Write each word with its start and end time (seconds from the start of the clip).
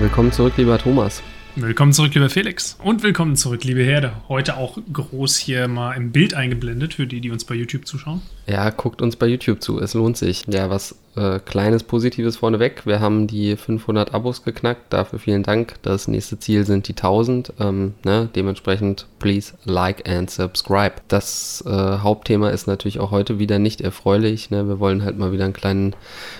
Willkommen 0.00 0.32
zurück, 0.32 0.54
lieber 0.56 0.78
Thomas. 0.78 1.22
Willkommen 1.56 1.92
zurück, 1.92 2.14
lieber 2.14 2.30
Felix. 2.30 2.78
Und 2.82 3.02
willkommen 3.02 3.36
zurück, 3.36 3.64
liebe 3.64 3.82
Herde. 3.82 4.12
Heute 4.30 4.56
auch 4.56 4.78
groß 4.90 5.36
hier 5.36 5.68
mal 5.68 5.92
im 5.92 6.10
Bild 6.10 6.32
eingeblendet 6.32 6.94
für 6.94 7.06
die, 7.06 7.20
die 7.20 7.30
uns 7.30 7.44
bei 7.44 7.54
YouTube 7.54 7.86
zuschauen. 7.86 8.22
Ja, 8.46 8.70
guckt 8.70 9.02
uns 9.02 9.16
bei 9.16 9.26
YouTube 9.26 9.60
zu, 9.60 9.78
es 9.78 9.92
lohnt 9.92 10.16
sich. 10.16 10.46
Ja, 10.48 10.70
was 10.70 10.96
äh, 11.16 11.38
kleines 11.40 11.82
Positives 11.82 12.36
vorneweg. 12.36 12.86
Wir 12.86 13.00
haben 13.00 13.26
die 13.26 13.56
500 13.56 14.14
Abos 14.14 14.42
geknackt, 14.44 14.92
dafür 14.92 15.18
vielen 15.18 15.42
Dank. 15.42 15.74
Das 15.82 16.08
nächste 16.08 16.38
Ziel 16.38 16.64
sind 16.64 16.88
die 16.88 16.92
1000. 16.92 17.52
Ähm, 17.58 17.94
ne? 18.04 18.28
Dementsprechend, 18.34 19.06
please 19.18 19.54
like 19.64 20.08
and 20.08 20.30
subscribe. 20.30 20.94
Das 21.08 21.62
äh, 21.66 21.70
Hauptthema 21.70 22.50
ist 22.50 22.68
natürlich 22.68 23.00
auch 23.00 23.10
heute 23.10 23.38
wieder 23.38 23.58
nicht 23.58 23.80
erfreulich. 23.80 24.50
Ne? 24.50 24.66
Wir 24.68 24.78
wollen 24.78 25.04
halt 25.04 25.18
mal 25.18 25.32
wieder 25.32 25.44
ein 25.44 25.52
kleinen, 25.52 25.94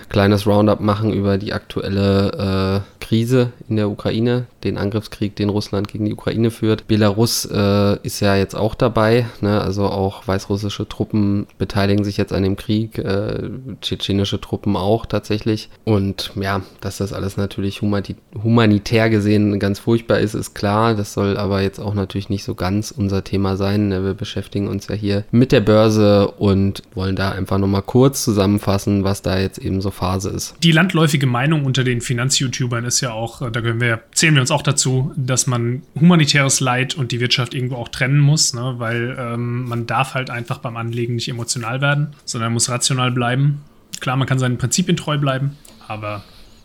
kleines 0.09 0.47
Roundup 0.47 0.79
machen 0.79 1.13
über 1.13 1.37
die 1.37 1.53
aktuelle 1.53 2.83
äh, 3.00 3.00
Krise 3.11 3.51
in 3.67 3.75
der 3.75 3.89
Ukraine, 3.89 4.45
den 4.63 4.77
Angriffskrieg, 4.77 5.35
den 5.35 5.49
Russland 5.49 5.89
gegen 5.89 6.05
die 6.05 6.13
Ukraine 6.13 6.49
führt. 6.49 6.87
Belarus 6.87 7.43
äh, 7.43 7.97
ist 8.03 8.21
ja 8.21 8.37
jetzt 8.37 8.55
auch 8.55 8.73
dabei. 8.73 9.25
Ne? 9.41 9.59
Also 9.59 9.83
auch 9.87 10.25
weißrussische 10.29 10.87
Truppen 10.87 11.45
beteiligen 11.57 12.05
sich 12.05 12.15
jetzt 12.15 12.31
an 12.31 12.43
dem 12.43 12.55
Krieg. 12.55 12.97
Äh, 12.97 13.49
tschetschenische 13.81 14.39
Truppen 14.39 14.77
auch 14.77 15.05
tatsächlich. 15.05 15.69
Und 15.83 16.31
ja, 16.39 16.61
dass 16.79 16.99
das 16.99 17.11
alles 17.11 17.35
natürlich 17.35 17.81
humanitär 17.81 19.09
gesehen 19.09 19.59
ganz 19.59 19.79
furchtbar 19.79 20.19
ist, 20.19 20.33
ist 20.33 20.53
klar. 20.53 20.95
Das 20.95 21.11
soll 21.11 21.35
aber 21.35 21.61
jetzt 21.61 21.79
auch 21.79 21.93
natürlich 21.93 22.29
nicht 22.29 22.45
so 22.45 22.55
ganz 22.55 22.91
unser 22.91 23.25
Thema 23.25 23.57
sein. 23.57 23.89
Ne? 23.89 24.05
Wir 24.05 24.13
beschäftigen 24.13 24.69
uns 24.69 24.87
ja 24.87 24.95
hier 24.95 25.25
mit 25.31 25.51
der 25.51 25.59
Börse 25.59 26.31
und 26.31 26.81
wollen 26.93 27.17
da 27.17 27.31
einfach 27.31 27.57
nochmal 27.57 27.81
kurz 27.81 28.23
zusammenfassen, 28.23 29.03
was 29.03 29.21
da 29.21 29.37
jetzt 29.37 29.57
eben 29.57 29.81
so 29.81 29.91
Phase 29.91 30.29
ist. 30.29 30.55
Die 30.63 30.71
landläufige 30.71 31.27
Meinung 31.27 31.65
unter 31.65 31.83
den 31.83 31.99
Finanz-YouTubern 31.99 32.85
ist 32.85 33.00
ja 33.01 33.11
auch, 33.11 33.49
da 33.51 33.59
gehören 33.59 33.81
wir, 33.81 34.01
zählen 34.13 34.35
wir 34.35 34.41
uns 34.41 34.51
auch 34.51 34.61
dazu, 34.61 35.11
dass 35.15 35.47
man 35.47 35.83
humanitäres 35.99 36.59
Leid 36.59 36.95
und 36.95 37.11
die 37.11 37.19
Wirtschaft 37.19 37.53
irgendwo 37.53 37.75
auch 37.75 37.89
trennen 37.89 38.19
muss, 38.19 38.53
ne? 38.53 38.75
weil 38.77 39.15
ähm, 39.19 39.67
man 39.67 39.87
darf 39.87 40.13
halt 40.13 40.29
einfach 40.29 40.59
beim 40.59 40.77
Anlegen 40.77 41.15
nicht 41.15 41.29
emotional 41.29 41.81
werden, 41.81 42.15
sondern 42.25 42.53
muss 42.53 42.69
rational 42.69 43.11
bleiben. 43.11 43.61
Klar, 43.99 44.15
man 44.15 44.27
kann 44.27 44.39
seinen 44.39 44.57
Prinzipien 44.57 44.97
treu 44.97 45.17
bleiben, 45.17 45.57
aber 45.87 46.23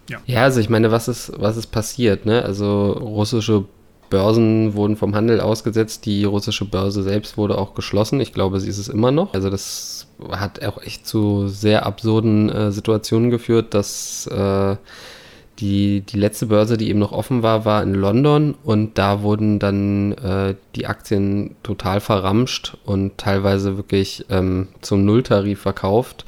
ja. 0.08 0.18
Ja, 0.26 0.42
also 0.42 0.60
ich 0.60 0.68
meine, 0.68 0.90
was 0.90 1.08
ist, 1.08 1.32
was 1.36 1.56
ist 1.56 1.66
passiert? 1.68 2.26
Ne? 2.26 2.42
Also 2.42 2.92
russische 2.92 3.64
Börsen 4.08 4.74
wurden 4.74 4.96
vom 4.96 5.14
Handel 5.14 5.40
ausgesetzt, 5.40 6.06
die 6.06 6.24
russische 6.24 6.64
Börse 6.64 7.02
selbst 7.02 7.36
wurde 7.36 7.58
auch 7.58 7.74
geschlossen. 7.74 8.20
Ich 8.20 8.32
glaube, 8.32 8.60
sie 8.60 8.68
ist 8.68 8.78
es 8.78 8.88
immer 8.88 9.10
noch. 9.10 9.34
Also 9.34 9.50
das 9.50 10.06
hat 10.30 10.64
auch 10.64 10.80
echt 10.82 11.06
zu 11.06 11.48
sehr 11.48 11.86
absurden 11.86 12.48
äh, 12.48 12.72
Situationen 12.72 13.30
geführt, 13.30 13.74
dass 13.74 14.26
äh, 14.28 14.76
die, 15.58 16.00
die 16.02 16.18
letzte 16.18 16.46
Börse, 16.46 16.76
die 16.76 16.88
eben 16.88 16.98
noch 16.98 17.12
offen 17.12 17.42
war, 17.42 17.64
war 17.64 17.82
in 17.82 17.94
London 17.94 18.54
und 18.62 18.98
da 18.98 19.22
wurden 19.22 19.58
dann 19.58 20.12
äh, 20.12 20.54
die 20.74 20.86
Aktien 20.86 21.56
total 21.62 22.00
verramscht 22.00 22.76
und 22.84 23.18
teilweise 23.18 23.76
wirklich 23.76 24.26
ähm, 24.30 24.68
zum 24.80 25.04
Nulltarif 25.04 25.60
verkauft 25.60 26.24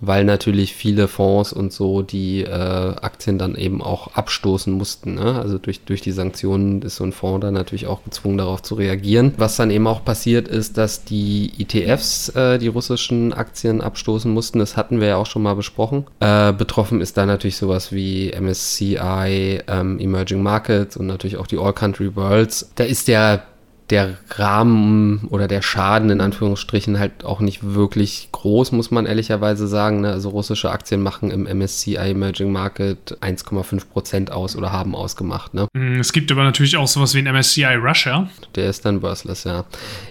weil 0.00 0.24
natürlich 0.24 0.74
viele 0.74 1.08
Fonds 1.08 1.52
und 1.52 1.72
so 1.72 2.02
die 2.02 2.42
äh, 2.42 2.48
Aktien 2.50 3.38
dann 3.38 3.54
eben 3.54 3.82
auch 3.82 4.14
abstoßen 4.14 4.72
mussten. 4.72 5.14
Ne? 5.14 5.38
Also 5.40 5.58
durch, 5.58 5.80
durch 5.80 6.00
die 6.00 6.12
Sanktionen 6.12 6.82
ist 6.82 6.96
so 6.96 7.04
ein 7.04 7.12
Fonds 7.12 7.44
dann 7.44 7.54
natürlich 7.54 7.86
auch 7.86 8.02
gezwungen, 8.04 8.38
darauf 8.38 8.62
zu 8.62 8.74
reagieren. 8.74 9.34
Was 9.36 9.56
dann 9.56 9.70
eben 9.70 9.86
auch 9.86 10.04
passiert 10.04 10.48
ist, 10.48 10.78
dass 10.78 11.04
die 11.04 11.52
ETFs 11.58 12.30
äh, 12.30 12.58
die 12.58 12.68
russischen 12.68 13.32
Aktien 13.32 13.80
abstoßen 13.80 14.32
mussten. 14.32 14.58
Das 14.58 14.76
hatten 14.76 15.00
wir 15.00 15.08
ja 15.08 15.16
auch 15.16 15.26
schon 15.26 15.42
mal 15.42 15.54
besprochen. 15.54 16.06
Äh, 16.20 16.52
betroffen 16.52 17.00
ist 17.00 17.16
da 17.16 17.26
natürlich 17.26 17.56
sowas 17.56 17.92
wie 17.92 18.32
MSCI, 18.32 19.60
ähm, 19.66 19.98
Emerging 19.98 20.42
Markets 20.42 20.96
und 20.96 21.06
natürlich 21.06 21.36
auch 21.36 21.46
die 21.46 21.58
All 21.58 21.72
Country 21.72 22.14
Worlds. 22.16 22.70
Da 22.74 22.84
ist 22.84 23.08
der 23.08 23.44
der 23.90 24.18
Rahmen 24.30 25.26
oder 25.30 25.48
der 25.48 25.62
Schaden 25.62 26.10
in 26.10 26.20
Anführungsstrichen 26.20 26.98
halt 26.98 27.24
auch 27.24 27.40
nicht 27.40 27.74
wirklich 27.74 28.28
groß, 28.32 28.72
muss 28.72 28.90
man 28.90 29.06
ehrlicherweise 29.06 29.66
sagen. 29.66 30.02
Ne? 30.02 30.10
Also 30.10 30.30
russische 30.30 30.70
Aktien 30.70 31.02
machen 31.02 31.30
im 31.30 31.42
MSCI 31.42 31.96
Emerging 31.96 32.52
Market 32.52 33.18
1,5 33.20 33.88
Prozent 33.88 34.32
aus 34.32 34.56
oder 34.56 34.72
haben 34.72 34.94
ausgemacht. 34.94 35.54
Ne? 35.54 35.66
Mm, 35.74 36.00
es 36.00 36.12
gibt 36.12 36.30
aber 36.30 36.44
natürlich 36.44 36.76
auch 36.76 36.86
sowas 36.86 37.14
wie 37.14 37.18
ein 37.18 37.34
MSCI 37.34 37.74
Russia. 37.74 38.28
Der 38.54 38.70
ist 38.70 38.84
dann 38.84 39.00
börsless, 39.00 39.44
ja. 39.44 39.64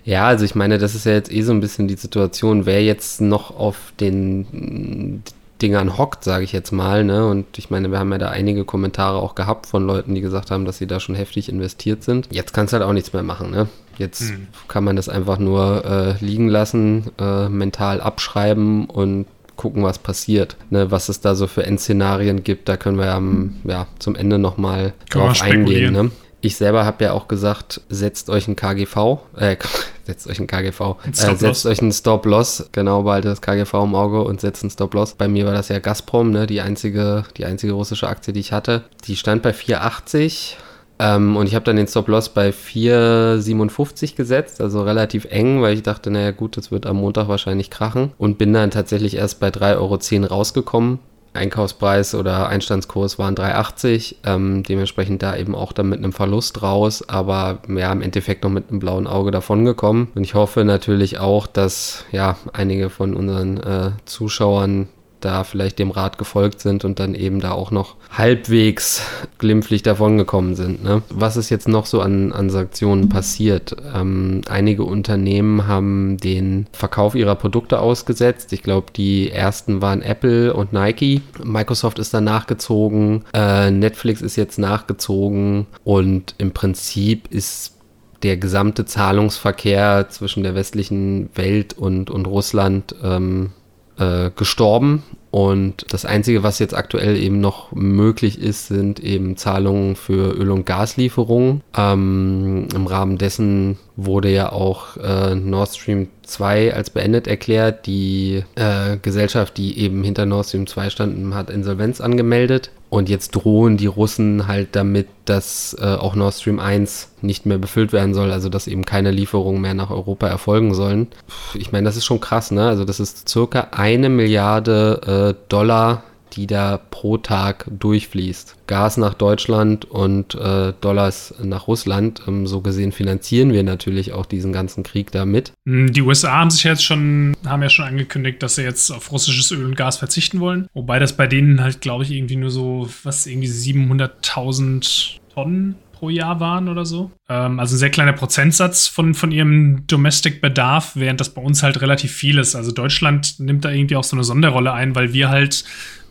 Ja, 0.03 0.27
also 0.27 0.43
ich 0.43 0.55
meine, 0.55 0.77
das 0.77 0.95
ist 0.95 1.05
ja 1.05 1.13
jetzt 1.13 1.31
eh 1.31 1.41
so 1.41 1.53
ein 1.53 1.61
bisschen 1.61 1.87
die 1.87 1.95
Situation, 1.95 2.65
wer 2.65 2.83
jetzt 2.83 3.21
noch 3.21 3.55
auf 3.55 3.93
den 3.99 5.23
Dingern 5.61 5.97
hockt, 5.97 6.23
sage 6.23 6.43
ich 6.43 6.51
jetzt 6.51 6.71
mal. 6.71 7.03
Ne? 7.03 7.27
Und 7.27 7.57
ich 7.57 7.69
meine, 7.69 7.91
wir 7.91 7.99
haben 7.99 8.11
ja 8.11 8.17
da 8.17 8.29
einige 8.29 8.65
Kommentare 8.65 9.17
auch 9.17 9.35
gehabt 9.35 9.65
von 9.65 9.85
Leuten, 9.85 10.15
die 10.15 10.21
gesagt 10.21 10.51
haben, 10.51 10.65
dass 10.65 10.77
sie 10.77 10.87
da 10.87 10.99
schon 10.99 11.15
heftig 11.15 11.49
investiert 11.49 12.03
sind. 12.03 12.27
Jetzt 12.31 12.53
kannst 12.53 12.73
du 12.73 12.77
halt 12.77 12.87
auch 12.87 12.93
nichts 12.93 13.13
mehr 13.13 13.23
machen. 13.23 13.51
Ne? 13.51 13.67
Jetzt 13.97 14.29
hm. 14.29 14.47
kann 14.67 14.83
man 14.83 14.95
das 14.95 15.09
einfach 15.09 15.37
nur 15.39 15.85
äh, 15.85 16.25
liegen 16.25 16.47
lassen, 16.47 17.11
äh, 17.19 17.49
mental 17.49 18.01
abschreiben 18.01 18.85
und 18.85 19.25
gucken, 19.59 19.83
was 19.83 19.99
passiert. 19.99 20.55
Ne, 20.69 20.89
was 20.89 21.09
es 21.09 21.19
da 21.19 21.35
so 21.35 21.45
für 21.45 21.65
Endszenarien 21.65 22.45
gibt, 22.45 22.69
da 22.69 22.77
können 22.77 22.97
wir 22.97 23.07
ja, 23.07 23.21
ja 23.65 23.87
zum 23.99 24.15
Ende 24.15 24.39
nochmal 24.39 24.93
drauf 25.09 25.41
eingehen. 25.41 25.91
Ne? 25.91 26.11
Ich 26.39 26.55
selber 26.55 26.85
habe 26.85 27.03
ja 27.03 27.11
auch 27.11 27.27
gesagt, 27.27 27.81
setzt 27.89 28.29
euch 28.29 28.47
ein 28.47 28.55
KGV, 28.55 29.19
äh, 29.35 29.57
setzt 30.09 30.27
euch 30.27 30.39
ein 30.39 30.47
KGV, 30.47 30.97
äh, 31.05 31.35
setzt 31.35 31.65
euch 31.65 31.81
ein 31.81 31.91
Stop-Loss, 31.91 32.69
genau, 32.71 33.03
behaltet 33.03 33.31
das 33.31 33.41
KGV 33.41 33.73
im 33.75 33.95
Auge 33.95 34.21
und 34.21 34.41
setzt 34.41 34.63
ein 34.63 34.69
Stop-Loss. 34.69 35.13
Bei 35.13 35.27
mir 35.27 35.45
war 35.45 35.53
das 35.53 35.69
ja 35.69 35.79
Gazprom, 35.79 36.31
ne, 36.31 36.47
die 36.47 36.61
einzige, 36.61 37.23
die 37.37 37.45
einzige 37.45 37.73
russische 37.73 38.07
Aktie, 38.07 38.33
die 38.33 38.39
ich 38.39 38.51
hatte. 38.51 38.83
Die 39.05 39.15
stand 39.15 39.43
bei 39.43 39.51
4,80 39.51 40.53
ähm, 40.99 41.37
und 41.37 41.47
ich 41.47 41.55
habe 41.55 41.65
dann 41.65 41.75
den 41.75 41.87
Stop-Loss 41.87 42.29
bei 42.29 42.49
4,57 42.49 44.15
gesetzt, 44.15 44.61
also 44.61 44.83
relativ 44.83 45.25
eng, 45.25 45.61
weil 45.61 45.75
ich 45.75 45.83
dachte, 45.83 46.09
naja 46.09 46.31
gut, 46.31 46.57
das 46.57 46.71
wird 46.71 46.85
am 46.85 46.97
Montag 46.97 47.27
wahrscheinlich 47.27 47.69
krachen 47.69 48.11
und 48.17 48.37
bin 48.37 48.51
dann 48.51 48.71
tatsächlich 48.71 49.15
erst 49.15 49.39
bei 49.39 49.49
3,10 49.49 50.23
Euro 50.23 50.33
rausgekommen 50.33 50.99
Einkaufspreis 51.33 52.15
oder 52.15 52.47
Einstandskurs 52.49 53.19
waren 53.19 53.35
3,80. 53.35 54.15
Ähm, 54.25 54.63
dementsprechend 54.63 55.21
da 55.21 55.35
eben 55.35 55.55
auch 55.55 55.73
dann 55.73 55.89
mit 55.89 55.99
einem 55.99 56.13
Verlust 56.13 56.61
raus, 56.61 57.07
aber 57.07 57.59
ja, 57.67 57.91
im 57.91 58.01
Endeffekt 58.01 58.43
noch 58.43 58.49
mit 58.49 58.69
einem 58.69 58.79
blauen 58.79 59.07
Auge 59.07 59.31
davongekommen. 59.31 60.09
Und 60.15 60.23
ich 60.23 60.33
hoffe 60.33 60.65
natürlich 60.65 61.19
auch, 61.19 61.47
dass 61.47 62.05
ja 62.11 62.37
einige 62.53 62.89
von 62.89 63.13
unseren 63.13 63.57
äh, 63.57 63.91
Zuschauern 64.05 64.87
da 65.21 65.43
vielleicht 65.43 65.79
dem 65.79 65.91
Rat 65.91 66.17
gefolgt 66.17 66.59
sind 66.59 66.85
und 66.85 66.99
dann 66.99 67.15
eben 67.15 67.39
da 67.39 67.51
auch 67.51 67.71
noch 67.71 67.95
halbwegs 68.11 69.01
glimpflich 69.37 69.83
davongekommen 69.83 70.55
sind. 70.55 70.83
Ne? 70.83 71.01
Was 71.09 71.37
ist 71.37 71.49
jetzt 71.49 71.67
noch 71.67 71.85
so 71.85 72.01
an, 72.01 72.31
an 72.31 72.49
Sanktionen 72.49 73.09
passiert? 73.09 73.75
Ähm, 73.95 74.41
einige 74.49 74.83
Unternehmen 74.83 75.67
haben 75.67 76.17
den 76.17 76.67
Verkauf 76.71 77.15
ihrer 77.15 77.35
Produkte 77.35 77.79
ausgesetzt. 77.79 78.53
Ich 78.53 78.63
glaube, 78.63 78.87
die 78.95 79.31
ersten 79.31 79.81
waren 79.81 80.01
Apple 80.01 80.53
und 80.53 80.73
Nike. 80.73 81.21
Microsoft 81.43 81.99
ist 81.99 82.13
dann 82.13 82.23
nachgezogen. 82.23 83.25
Äh, 83.33 83.71
Netflix 83.71 84.21
ist 84.21 84.35
jetzt 84.35 84.59
nachgezogen 84.59 85.67
und 85.83 86.35
im 86.37 86.51
Prinzip 86.51 87.31
ist 87.31 87.75
der 88.23 88.37
gesamte 88.37 88.85
Zahlungsverkehr 88.85 90.07
zwischen 90.09 90.43
der 90.43 90.55
westlichen 90.55 91.29
Welt 91.35 91.73
und, 91.73 92.09
und 92.09 92.25
Russland 92.25 92.95
ähm, 93.03 93.51
äh, 93.99 94.31
gestorben. 94.35 95.03
Und 95.31 95.85
das 95.93 96.05
Einzige, 96.05 96.41
was 96.41 96.57
jetzt 96.57 96.73
aktuell 96.73 97.15
eben 97.15 97.39
noch 97.39 97.71
möglich 97.71 98.41
ist, 98.41 98.67
sind 98.67 98.99
eben 98.99 99.37
Zahlungen 99.37 99.95
für 99.95 100.33
Öl- 100.33 100.49
und 100.49 100.65
Gaslieferungen. 100.65 101.61
Ähm, 101.77 102.67
Im 102.73 102.87
Rahmen 102.87 103.19
dessen 103.19 103.77
wurde 103.95 104.31
ja 104.31 104.51
auch 104.51 104.97
äh, 104.97 105.35
Nord 105.35 105.75
Stream 105.75 106.07
2 106.23 106.73
als 106.73 106.89
beendet 106.89 107.27
erklärt. 107.27 107.85
Die 107.85 108.43
äh, 108.55 108.97
Gesellschaft, 108.99 109.57
die 109.57 109.77
eben 109.77 110.03
hinter 110.03 110.25
Nord 110.25 110.47
Stream 110.47 110.65
2 110.65 110.89
stand, 110.89 111.33
hat 111.35 111.51
Insolvenz 111.51 112.01
angemeldet. 112.01 112.71
Und 112.89 113.07
jetzt 113.07 113.31
drohen 113.31 113.77
die 113.77 113.85
Russen 113.85 114.47
halt 114.47 114.75
damit, 114.75 115.07
dass 115.25 115.77
äh, 115.79 115.85
auch 115.85 116.15
Nord 116.15 116.33
Stream 116.33 116.59
1 116.59 117.11
nicht 117.21 117.45
mehr 117.45 117.59
befüllt 117.59 117.93
werden 117.93 118.15
soll, 118.15 118.31
also 118.31 118.49
dass 118.49 118.67
eben 118.67 118.83
keine 118.83 119.11
Lieferungen 119.11 119.61
mehr 119.61 119.75
nach 119.75 119.91
Europa 119.91 120.27
erfolgen 120.27 120.73
sollen. 120.73 121.07
Ich 121.53 121.71
meine, 121.71 121.85
das 121.85 121.97
ist 121.97 122.05
schon 122.05 122.19
krass, 122.19 122.49
ne? 122.49 122.67
Also 122.67 122.85
das 122.85 122.99
ist 122.99 123.29
circa 123.29 123.67
eine 123.71 124.09
Milliarde 124.09 125.35
äh, 125.37 125.49
Dollar 125.49 126.03
die 126.33 126.47
da 126.47 126.77
pro 126.77 127.17
Tag 127.17 127.65
durchfließt. 127.69 128.55
Gas 128.67 128.97
nach 128.97 129.13
Deutschland 129.13 129.85
und 129.85 130.35
äh, 130.35 130.73
Dollars 130.79 131.33
nach 131.41 131.67
Russland. 131.67 132.21
Ähm, 132.27 132.47
so 132.47 132.61
gesehen 132.61 132.91
finanzieren 132.91 133.51
wir 133.53 133.63
natürlich 133.63 134.13
auch 134.13 134.25
diesen 134.25 134.53
ganzen 134.53 134.83
Krieg 134.83 135.11
damit. 135.11 135.53
Hm, 135.65 135.91
die 135.91 136.01
USA 136.01 136.31
haben 136.33 136.51
sich 136.51 136.63
jetzt 136.63 136.83
schon, 136.83 137.35
haben 137.45 137.63
ja 137.63 137.69
schon 137.69 137.85
angekündigt, 137.85 138.41
dass 138.43 138.55
sie 138.55 138.63
jetzt 138.63 138.91
auf 138.91 139.11
russisches 139.11 139.51
Öl 139.51 139.65
und 139.65 139.75
Gas 139.75 139.97
verzichten 139.97 140.39
wollen. 140.39 140.67
Wobei 140.73 140.99
das 140.99 141.13
bei 141.13 141.27
denen 141.27 141.61
halt, 141.61 141.81
glaube 141.81 142.03
ich, 142.03 142.11
irgendwie 142.11 142.35
nur 142.35 142.51
so, 142.51 142.87
was, 143.03 143.25
irgendwie 143.25 143.47
700.000 143.47 145.19
Tonnen 145.33 145.75
pro 145.99 146.09
Jahr 146.09 146.39
waren 146.39 146.69
oder 146.69 146.85
so. 146.85 147.11
Ähm, 147.27 147.59
also 147.59 147.75
ein 147.75 147.79
sehr 147.79 147.89
kleiner 147.89 148.13
Prozentsatz 148.13 148.87
von, 148.87 149.13
von 149.13 149.31
ihrem 149.31 149.85
Domestic-Bedarf, 149.85 150.93
während 150.95 151.19
das 151.19 151.29
bei 151.29 151.41
uns 151.41 151.61
halt 151.61 151.81
relativ 151.81 152.13
viel 152.13 152.37
ist. 152.37 152.55
Also 152.55 152.71
Deutschland 152.71 153.39
nimmt 153.39 153.65
da 153.65 153.69
irgendwie 153.69 153.97
auch 153.97 154.03
so 154.03 154.15
eine 154.15 154.23
Sonderrolle 154.23 154.71
ein, 154.73 154.95
weil 154.95 155.13
wir 155.13 155.29
halt 155.29 155.65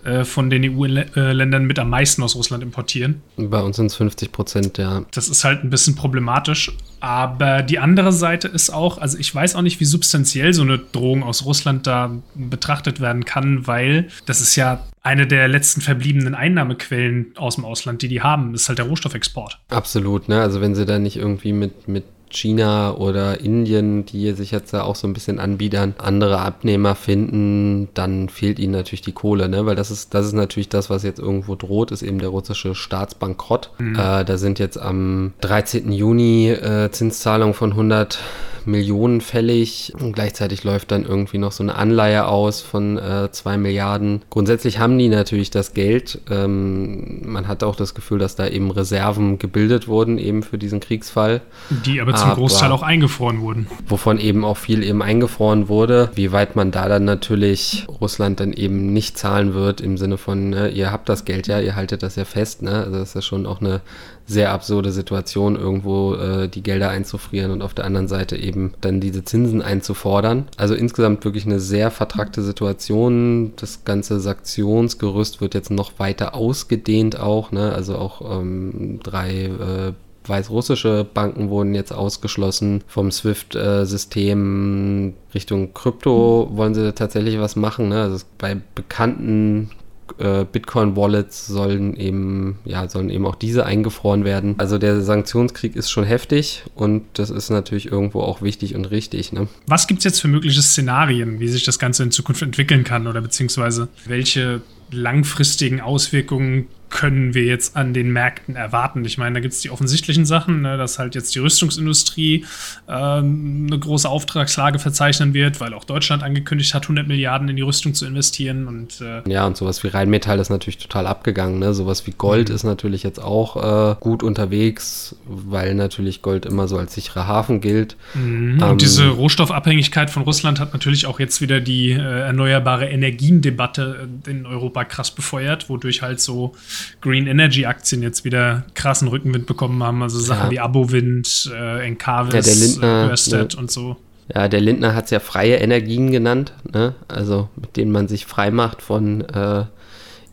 äh, 0.09 0.25
von 0.25 0.49
den 0.51 0.65
EU-Ländern 0.65 1.65
mit 1.65 1.79
am 1.79 1.91
meisten 1.91 2.23
aus 2.23 2.35
Russland 2.35 2.63
importieren. 2.63 3.21
Bei 3.37 3.61
uns 3.61 3.77
sind 3.77 3.87
es 3.87 3.95
50 3.97 4.33
Prozent, 4.33 4.79
ja. 4.79 5.03
Das 5.13 5.29
ist 5.29 5.45
halt 5.45 5.65
ein 5.65 5.71
bisschen 5.71 5.95
problematisch. 5.95 6.73
Aber 7.01 7.63
die 7.63 7.79
andere 7.79 8.13
Seite 8.13 8.49
ist 8.49 8.71
auch, 8.71 8.99
also 8.99 9.19
ich 9.19 9.33
weiß 9.33 9.55
auch 9.55 9.63
nicht, 9.63 9.79
wie 9.81 9.85
substanziell 9.85 10.53
so 10.53 10.63
eine 10.63 10.79
Drohung 10.79 11.23
aus 11.23 11.45
Russland 11.45 11.87
da 11.87 12.11
betrachtet 12.35 13.01
werden 13.01 13.25
kann, 13.25 13.67
weil 13.67 14.09
das 14.27 14.41
ist 14.41 14.57
ja 14.57 14.85
eine 15.03 15.27
der 15.27 15.47
letzten 15.49 15.81
verbliebenen 15.81 16.35
Einnahmequellen 16.35 17.35
aus 17.37 17.55
dem 17.55 17.65
Ausland, 17.65 18.03
die 18.03 18.09
die 18.09 18.21
haben, 18.21 18.53
das 18.53 18.63
ist 18.63 18.69
halt 18.69 18.79
der 18.79 18.87
Rohstoffexport. 18.87 19.61
Absolut, 19.69 20.29
ne? 20.29 20.41
Also 20.41 20.61
wenn 20.61 20.75
sie 20.75 20.87
da 20.87 20.99
nicht 20.99 21.17
irgendwie 21.17 21.53
mit, 21.53 21.87
mit 21.87 22.05
China 22.31 22.95
oder 22.95 23.41
Indien, 23.41 24.05
die 24.05 24.33
sich 24.33 24.51
jetzt 24.51 24.73
da 24.73 24.83
auch 24.83 24.97
so 24.97 25.07
ein 25.07 25.13
bisschen 25.13 25.39
anbiedern, 25.39 25.95
andere 25.99 26.39
Abnehmer 26.39 26.95
finden, 26.95 27.89
dann 27.95 28.29
fehlt 28.29 28.59
ihnen 28.59 28.73
natürlich 28.73 29.03
die 29.03 29.13
Kohle, 29.13 29.49
ne? 29.49 29.67
Weil 29.67 29.77
das 29.77 29.91
ist, 29.91 30.15
das 30.15 30.27
ist 30.27 30.33
natürlich 30.33 30.69
das, 30.69 30.91
was 30.91 31.03
jetzt 31.03 31.19
irgendwo 31.19 31.55
droht, 31.55 31.91
ist 31.91 32.03
eben 32.03 32.19
der 32.19 32.29
russische 32.29 32.75
Staatsbankrott. 32.75 33.71
Mhm. 33.79 33.95
Äh, 33.95 34.25
da 34.25 34.39
sind 34.39 34.59
jetzt 34.59 34.79
am 34.79 35.33
13. 35.41 35.93
Juni 35.93 36.51
äh, 36.51 36.91
Zinszahlungen 36.91 37.55
von 37.55 37.73
100 37.73 38.19
Millionen 38.65 39.21
fällig 39.21 39.93
und 40.01 40.13
gleichzeitig 40.13 40.65
läuft 40.65 40.91
dann 40.91 41.05
irgendwie 41.05 41.39
noch 41.39 41.53
so 41.53 41.63
eine 41.63 41.75
Anleihe 41.75 42.27
aus 42.27 42.61
von 42.61 42.99
äh, 42.99 43.31
2 43.31 43.57
Milliarden. 43.59 44.23
Grundsätzlich 44.31 44.79
haben 44.79 44.99
die 44.99 45.09
natürlich 45.09 45.51
das 45.51 45.75
Geld. 45.75 46.21
Ähm, 46.31 47.31
man 47.31 47.49
hat 47.49 47.63
auch 47.63 47.77
das 47.77 47.95
Gefühl, 47.95 48.19
dass 48.19 48.37
da 48.37 48.47
eben 48.47 48.71
Reserven 48.71 49.39
gebildet 49.39 49.89
wurden, 49.89 50.19
eben 50.19 50.43
für 50.43 50.59
diesen 50.59 50.81
Kriegsfall. 50.81 51.41
Die 51.71 52.01
aber 52.01 52.15
zum 52.15 52.31
aber, 52.31 52.41
Großteil 52.41 52.73
auch 52.73 52.83
eingefroren 52.83 53.41
wurden. 53.41 53.67
Wovon 53.87 54.19
eben 54.19 54.45
auch 54.45 54.57
viel 54.57 54.83
eben 54.83 55.03
eingefroren 55.03 55.69
wurde. 55.69 56.11
Wie 56.15 56.33
weit 56.33 56.57
man 56.57 56.71
da 56.71 56.89
dann 56.89 57.05
natürlich 57.05 57.87
Russland 58.01 58.41
dann 58.41 58.53
eben 58.53 58.93
nicht 58.93 59.19
zahlen 59.19 59.55
wird, 59.55 59.81
im 59.81 59.97
Sinne 59.97 60.19
von, 60.19 60.51
ne, 60.51 60.69
ihr 60.69 60.93
habt 60.93 61.09
das 61.09 61.25
Geld 61.25 61.47
ja, 61.47 61.61
ihr 61.61 61.77
haltet 61.77 62.03
das 62.03 62.17
ja 62.17 62.25
fest. 62.25 62.63
Ne? 62.63 62.73
Also 62.73 62.99
das 62.99 63.11
ist 63.11 63.15
ja 63.15 63.23
schon 63.23 63.47
auch 63.47 63.61
eine 63.61 63.81
sehr 64.29 64.53
absurde 64.53 64.93
Situation, 64.93 65.57
irgendwo 65.57 66.15
äh, 66.15 66.49
die 66.49 66.63
Gelder 66.63 66.91
einzufrieren 66.91 67.51
und 67.51 67.63
auf 67.63 67.73
der 67.73 67.87
anderen 67.87 68.09
Seite 68.09 68.37
eben 68.37 68.75
dann 68.83 69.01
diese 69.01 69.25
Zinsen 69.25 69.63
einzufordern. 69.63 70.49
Also 70.59 70.75
insgesamt 70.75 71.25
wirklich 71.25 71.47
eine 71.47 71.61
sehr 71.61 71.91
vertrackte 71.91 72.43
Situation. 72.43 73.53
Das 73.57 73.85
ganze 73.85 74.21
Sanktionsgerüst 74.21 75.41
wird 75.41 75.55
jetzt 75.55 75.71
noch 75.71 75.99
weiter 75.99 76.35
ausgedehnt 76.35 77.19
auch. 77.19 77.53
Ne? 77.53 77.73
Also 77.73 77.97
auch 77.97 78.41
ähm, 78.41 79.01
drei 79.03 79.47
äh, 79.47 79.93
weißrussische 80.29 81.07
Banken 81.13 81.49
wurden 81.49 81.75
jetzt 81.75 81.93
ausgeschlossen 81.93 82.85
vom 82.87 83.11
SWIFT-System. 83.11 85.15
Richtung 85.35 85.73
Krypto 85.73 86.51
wollen 86.53 86.75
sie 86.75 86.93
tatsächlich 86.93 87.41
was 87.41 87.57
machen. 87.57 87.89
Ne? 87.89 88.03
Also 88.03 88.27
bei 88.37 88.59
bekannten 88.75 89.71
äh, 90.19 90.45
Bitcoin-Wallets 90.45 91.47
sollen 91.47 91.97
eben, 91.97 92.59
ja, 92.65 92.89
sollen 92.89 93.11
eben 93.11 93.27
auch 93.27 93.35
diese 93.35 93.67
eingefroren 93.67 94.25
werden. 94.25 94.55
Also 94.59 94.79
der 94.79 95.01
Sanktionskrieg 95.01 95.77
ist 95.77 95.91
schon 95.91 96.05
heftig 96.05 96.65
und 96.75 97.05
das 97.15 97.31
ist 97.31 97.51
natürlich 97.51 97.91
irgendwo 97.91 98.21
auch 98.21 98.43
wichtig 98.43 98.75
und 98.75 98.87
richtig. 98.87 99.33
Ne? 99.33 99.49
Was 99.67 99.87
gibt 99.87 99.99
es 99.99 100.05
jetzt 100.05 100.21
für 100.21 100.29
mögliche 100.29 100.63
Szenarien, 100.63 101.41
wie 101.41 101.49
sich 101.49 101.65
das 101.65 101.79
Ganze 101.79 102.03
in 102.03 102.11
Zukunft 102.11 102.43
entwickeln 102.43 102.85
kann 102.85 103.07
oder 103.07 103.21
beziehungsweise 103.21 103.89
welche 104.07 104.63
langfristigen 104.91 105.81
Auswirkungen 105.81 106.67
können 106.91 107.35
wir 107.35 107.45
jetzt 107.45 107.77
an 107.77 107.95
den 107.95 108.13
Märkten 108.13 108.57
erwarten? 108.57 109.05
Ich 109.05 109.19
meine, 109.19 109.35
da 109.35 109.41
gibt 109.41 109.55
es 109.55 109.61
die 109.61 109.71
offensichtlichen 109.71 110.25
Sachen, 110.25 110.63
ne, 110.63 110.77
dass 110.77 110.99
halt 110.99 111.15
jetzt 111.15 111.35
die 111.35 111.39
Rüstungsindustrie 111.39 112.45
ähm, 112.89 113.67
eine 113.69 113.79
große 113.79 114.09
Auftragslage 114.09 114.79
verzeichnen 114.79 115.35
wird, 115.35 115.61
weil 115.61 115.75
auch 115.75 115.85
Deutschland 115.85 116.23
angekündigt 116.23 116.75
hat, 116.75 116.85
100 116.85 117.07
Milliarden 117.07 117.49
in 117.49 117.57
die 117.57 117.63
Rüstung 117.63 117.95
zu 117.95 118.07
investieren. 118.07 118.67
Und, 118.67 119.01
äh 119.01 119.23
ja, 119.31 119.47
und 119.47 119.57
sowas 119.57 119.83
wie 119.85 119.89
Rheinmetall 119.89 120.39
ist 120.39 120.51
natürlich 120.51 120.79
total 120.79 121.07
abgegangen. 121.07 121.59
Ne? 121.59 121.75
Sowas 121.75 122.07
wie 122.07 122.13
Gold 122.13 122.49
mhm. 122.49 122.55
ist 122.55 122.65
natürlich 122.65 123.03
jetzt 123.03 123.21
auch 123.21 123.93
äh, 123.93 123.97
gut 124.01 124.23
unterwegs, 124.23 125.17
weil 125.27 125.75
natürlich 125.75 126.23
Gold 126.23 126.47
immer 126.47 126.69
so 126.69 126.79
als 126.79 126.95
sicherer 126.95 127.27
Hafen 127.27 127.61
gilt. 127.61 127.97
Mhm. 128.15 128.61
Ähm, 128.63 128.71
und 128.71 128.83
diese 128.83 129.09
Rohstoffabhängigkeit 129.09 130.11
von 130.11 130.23
Russland 130.23 130.61
hat 130.61 130.73
natürlich 130.73 131.07
auch 131.07 131.21
jetzt 131.21 131.41
wieder 131.41 131.61
die 131.61 131.91
äh, 131.91 131.99
erneuerbare 131.99 132.89
Energiendebatte 132.89 134.09
in 134.27 134.47
Europa 134.47 134.85
krass 134.85 135.11
befeuert, 135.11 135.69
wodurch 135.69 136.03
halt 136.03 136.21
so 136.21 136.55
Green 137.01 137.27
Energy 137.27 137.67
Aktien 137.67 138.03
jetzt 138.03 138.25
wieder 138.25 138.65
krassen 138.75 139.09
Rückenwind 139.09 139.47
bekommen 139.47 139.83
haben. 139.83 140.03
Also 140.03 140.19
Sachen 140.19 140.47
ja. 140.47 140.51
wie 140.51 140.61
Abowind, 140.61 141.51
äh, 141.55 141.87
Encarvis, 141.87 142.77
ja, 142.81 143.39
ne, 143.39 143.49
und 143.57 143.71
so. 143.71 143.97
Ja, 144.35 144.49
der 144.49 144.61
Lindner 144.61 144.95
hat 144.95 145.07
es 145.07 145.11
ja 145.11 145.21
freie 145.21 145.57
Energien 145.57 146.13
genannt, 146.13 146.53
ne? 146.71 146.95
also 147.09 147.49
mit 147.57 147.77
denen 147.77 147.91
man 147.91 148.09
sich 148.09 148.27
frei 148.27 148.51
macht 148.51 148.83
von 148.83 149.23
äh, 149.23 149.65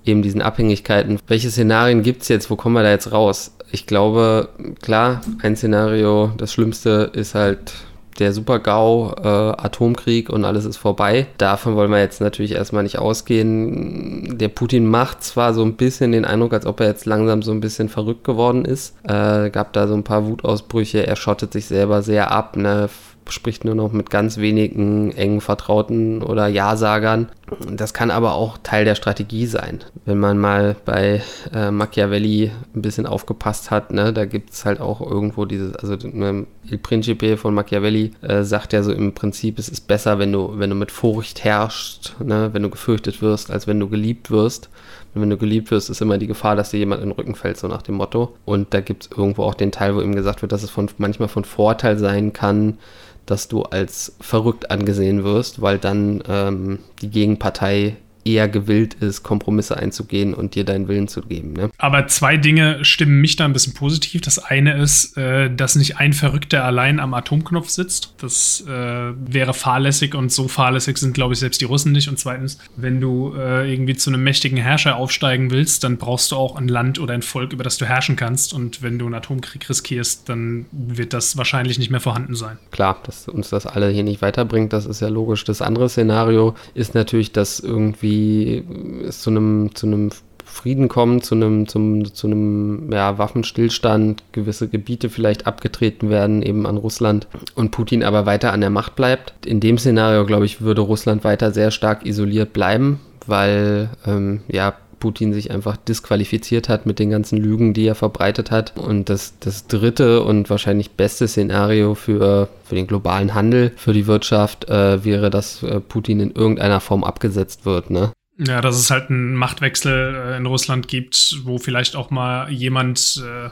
eben 0.03 0.21
diesen 0.21 0.41
Abhängigkeiten. 0.41 1.19
Welche 1.27 1.49
Szenarien 1.49 2.03
gibt 2.03 2.23
es 2.23 2.27
jetzt? 2.27 2.49
Wo 2.49 2.57
kommen 2.57 2.75
wir 2.75 2.83
da 2.83 2.91
jetzt 2.91 3.11
raus? 3.11 3.55
Ich 3.71 3.87
glaube, 3.87 4.49
klar, 4.81 5.21
ein 5.41 5.55
Szenario, 5.55 6.31
das 6.37 6.51
Schlimmste 6.53 7.09
ist 7.13 7.35
halt 7.35 7.73
der 8.19 8.33
Super-GAU, 8.33 9.13
äh, 9.21 9.27
Atomkrieg 9.27 10.29
und 10.29 10.45
alles 10.45 10.65
ist 10.65 10.77
vorbei. 10.77 11.27
Davon 11.37 11.75
wollen 11.75 11.91
wir 11.91 11.99
jetzt 11.99 12.21
natürlich 12.21 12.53
erstmal 12.53 12.83
nicht 12.83 12.97
ausgehen. 12.97 14.37
Der 14.37 14.47
Putin 14.49 14.87
macht 14.87 15.23
zwar 15.23 15.53
so 15.53 15.63
ein 15.63 15.75
bisschen 15.75 16.11
den 16.11 16.25
Eindruck, 16.25 16.53
als 16.53 16.65
ob 16.65 16.79
er 16.79 16.87
jetzt 16.87 17.05
langsam 17.05 17.41
so 17.41 17.51
ein 17.51 17.59
bisschen 17.59 17.89
verrückt 17.89 18.23
geworden 18.23 18.65
ist. 18.65 18.95
Äh, 19.03 19.49
gab 19.49 19.73
da 19.73 19.87
so 19.87 19.93
ein 19.93 20.03
paar 20.03 20.25
Wutausbrüche, 20.25 21.05
er 21.05 21.15
schottet 21.15 21.53
sich 21.53 21.65
selber 21.65 22.01
sehr 22.01 22.31
ab, 22.31 22.55
ne? 22.55 22.89
spricht 23.31 23.65
nur 23.65 23.75
noch 23.75 23.91
mit 23.91 24.09
ganz 24.09 24.37
wenigen 24.37 25.11
engen 25.11 25.41
Vertrauten 25.41 26.21
oder 26.21 26.47
Ja-Sagern. 26.47 27.29
Das 27.69 27.93
kann 27.93 28.09
aber 28.09 28.33
auch 28.33 28.57
Teil 28.63 28.85
der 28.85 28.95
Strategie 28.95 29.45
sein. 29.45 29.83
Wenn 30.05 30.17
man 30.19 30.39
mal 30.39 30.75
bei 30.83 31.21
äh, 31.53 31.69
Machiavelli 31.69 32.51
ein 32.73 32.81
bisschen 32.81 33.05
aufgepasst 33.05 33.69
hat, 33.69 33.91
ne, 33.91 34.11
da 34.13 34.25
gibt 34.25 34.51
es 34.51 34.65
halt 34.65 34.81
auch 34.81 34.99
irgendwo 34.99 35.45
dieses, 35.45 35.75
also 35.75 35.95
ne, 36.07 36.47
Il 36.63 36.79
Principe 36.79 37.37
von 37.37 37.53
Machiavelli 37.53 38.13
äh, 38.21 38.41
sagt 38.43 38.73
ja 38.73 38.81
so 38.81 38.91
im 38.91 39.13
Prinzip, 39.13 39.59
es 39.59 39.69
ist 39.69 39.87
besser, 39.87 40.17
wenn 40.17 40.31
du, 40.31 40.57
wenn 40.57 40.71
du 40.71 40.75
mit 40.75 40.91
Furcht 40.91 41.43
herrschst, 41.43 42.15
ne, 42.19 42.49
wenn 42.53 42.63
du 42.63 42.71
gefürchtet 42.71 43.21
wirst, 43.21 43.51
als 43.51 43.67
wenn 43.67 43.79
du 43.79 43.89
geliebt 43.89 44.31
wirst. 44.31 44.69
Und 45.13 45.21
wenn 45.21 45.29
du 45.29 45.37
geliebt 45.37 45.69
wirst, 45.71 45.89
ist 45.89 46.01
immer 46.01 46.17
die 46.17 46.27
Gefahr, 46.27 46.55
dass 46.55 46.71
dir 46.71 46.79
jemand 46.79 47.01
in 47.03 47.09
den 47.09 47.15
Rücken 47.15 47.35
fällt, 47.35 47.57
so 47.57 47.67
nach 47.67 47.83
dem 47.83 47.95
Motto. 47.95 48.35
Und 48.43 48.73
da 48.73 48.81
gibt 48.81 49.03
es 49.03 49.17
irgendwo 49.17 49.43
auch 49.43 49.53
den 49.53 49.71
Teil, 49.71 49.95
wo 49.95 50.01
ihm 50.01 50.15
gesagt 50.15 50.41
wird, 50.41 50.51
dass 50.51 50.63
es 50.63 50.71
von, 50.71 50.89
manchmal 50.97 51.29
von 51.29 51.45
Vorteil 51.45 51.97
sein 51.97 52.33
kann, 52.33 52.79
dass 53.25 53.47
du 53.47 53.63
als 53.63 54.15
verrückt 54.19 54.71
angesehen 54.71 55.23
wirst, 55.23 55.61
weil 55.61 55.77
dann 55.79 56.23
ähm, 56.27 56.79
die 57.01 57.09
Gegenpartei 57.09 57.97
eher 58.25 58.49
gewillt 58.49 58.95
ist, 58.95 59.21
Kompromisse 59.21 59.77
einzugehen 59.77 60.33
und 60.33 60.55
dir 60.55 60.63
deinen 60.63 60.87
Willen 60.87 61.07
zu 61.07 61.21
geben. 61.21 61.53
Ne? 61.53 61.69
Aber 61.77 62.07
zwei 62.07 62.37
Dinge 62.37 62.83
stimmen 62.83 63.21
mich 63.21 63.35
da 63.35 63.45
ein 63.45 63.53
bisschen 63.53 63.75
positiv. 63.75 64.21
Das 64.21 64.39
eine 64.39 64.81
ist, 64.81 65.15
äh, 65.15 65.53
dass 65.53 65.75
nicht 65.75 65.97
ein 65.97 66.11
Verrückter 66.11 66.63
allein 66.65 66.99
am 66.99 67.13
Atomknopf 67.13 67.69
sitzt. 67.69 68.15
Das 68.17 68.63
äh, 68.67 68.71
wäre 68.71 69.53
fahrlässig 69.53 70.15
und 70.15 70.31
so 70.31 70.47
fahrlässig 70.47 70.97
sind, 70.97 71.13
glaube 71.13 71.33
ich, 71.33 71.39
selbst 71.39 71.61
die 71.61 71.65
Russen 71.65 71.91
nicht. 71.91 72.09
Und 72.09 72.17
zweitens, 72.17 72.57
wenn 72.75 72.99
du 72.99 73.35
äh, 73.37 73.71
irgendwie 73.71 73.95
zu 73.95 74.09
einem 74.09 74.23
mächtigen 74.23 74.57
Herrscher 74.57 74.95
aufsteigen 74.95 75.51
willst, 75.51 75.83
dann 75.83 75.97
brauchst 75.97 76.31
du 76.31 76.35
auch 76.35 76.55
ein 76.55 76.67
Land 76.67 76.99
oder 76.99 77.13
ein 77.13 77.21
Volk, 77.21 77.53
über 77.53 77.63
das 77.63 77.77
du 77.77 77.85
herrschen 77.85 78.15
kannst. 78.15 78.55
Und 78.55 78.81
wenn 78.81 78.97
du 78.97 79.05
einen 79.05 79.13
Atomkrieg 79.13 79.69
riskierst, 79.69 80.27
dann 80.27 80.65
wird 80.71 81.13
das 81.13 81.37
wahrscheinlich 81.37 81.77
nicht 81.77 81.91
mehr 81.91 82.01
vorhanden 82.01 82.33
sein. 82.33 82.57
Klar, 82.71 82.99
dass 83.03 83.27
uns 83.27 83.49
das 83.49 83.67
alle 83.67 83.89
hier 83.89 84.03
nicht 84.03 84.23
weiterbringt, 84.23 84.73
das 84.73 84.87
ist 84.87 84.99
ja 84.99 85.09
logisch. 85.09 85.43
Das 85.43 85.61
andere 85.61 85.89
Szenario 85.89 86.55
ist 86.73 86.95
natürlich, 86.95 87.31
dass 87.31 87.59
irgendwie 87.59 88.14
irgendwie 88.15 88.63
es 89.05 89.21
zu 89.21 89.29
einem, 89.29 89.73
zu 89.75 89.87
einem 89.87 90.09
Frieden 90.43 90.87
kommt, 90.87 91.25
zu 91.25 91.35
einem, 91.35 91.67
zum, 91.67 92.13
zu 92.13 92.27
einem 92.27 92.91
ja, 92.91 93.17
Waffenstillstand, 93.17 94.23
gewisse 94.31 94.67
Gebiete 94.67 95.09
vielleicht 95.09 95.47
abgetreten 95.47 96.09
werden, 96.09 96.41
eben 96.41 96.65
an 96.65 96.77
Russland 96.77 97.27
und 97.55 97.71
Putin 97.71 98.03
aber 98.03 98.25
weiter 98.25 98.53
an 98.53 98.61
der 98.61 98.69
Macht 98.69 98.95
bleibt. 98.95 99.33
In 99.45 99.59
dem 99.59 99.77
Szenario, 99.77 100.25
glaube 100.25 100.45
ich, 100.45 100.61
würde 100.61 100.81
Russland 100.81 101.23
weiter 101.23 101.51
sehr 101.51 101.71
stark 101.71 102.05
isoliert 102.05 102.53
bleiben, 102.53 102.99
weil 103.25 103.89
ähm, 104.05 104.41
ja, 104.47 104.75
Putin 105.05 105.33
sich 105.33 105.51
einfach 105.51 105.77
disqualifiziert 105.77 106.67
hat 106.67 106.87
mit 106.87 106.97
den 106.97 107.11
ganzen 107.11 107.37
Lügen, 107.37 107.75
die 107.75 107.85
er 107.85 107.93
verbreitet 107.93 108.49
hat. 108.49 108.75
Und 108.75 109.07
das, 109.07 109.35
das 109.39 109.67
dritte 109.67 110.23
und 110.23 110.49
wahrscheinlich 110.49 110.89
beste 110.91 111.27
Szenario 111.27 111.93
für, 111.93 112.49
für 112.63 112.73
den 112.73 112.87
globalen 112.87 113.35
Handel, 113.35 113.71
für 113.75 113.93
die 113.93 114.07
Wirtschaft, 114.07 114.67
äh, 114.67 115.05
wäre, 115.05 115.29
dass 115.29 115.61
äh, 115.61 115.79
Putin 115.79 116.21
in 116.21 116.31
irgendeiner 116.31 116.79
Form 116.79 117.03
abgesetzt 117.03 117.67
wird. 117.67 117.91
Ne? 117.91 118.13
Ja, 118.39 118.61
dass 118.61 118.79
es 118.79 118.89
halt 118.89 119.11
einen 119.11 119.35
Machtwechsel 119.35 120.15
äh, 120.15 120.37
in 120.37 120.47
Russland 120.47 120.87
gibt, 120.87 121.41
wo 121.43 121.59
vielleicht 121.59 121.95
auch 121.95 122.09
mal 122.09 122.51
jemand 122.51 123.23
äh, 123.23 123.49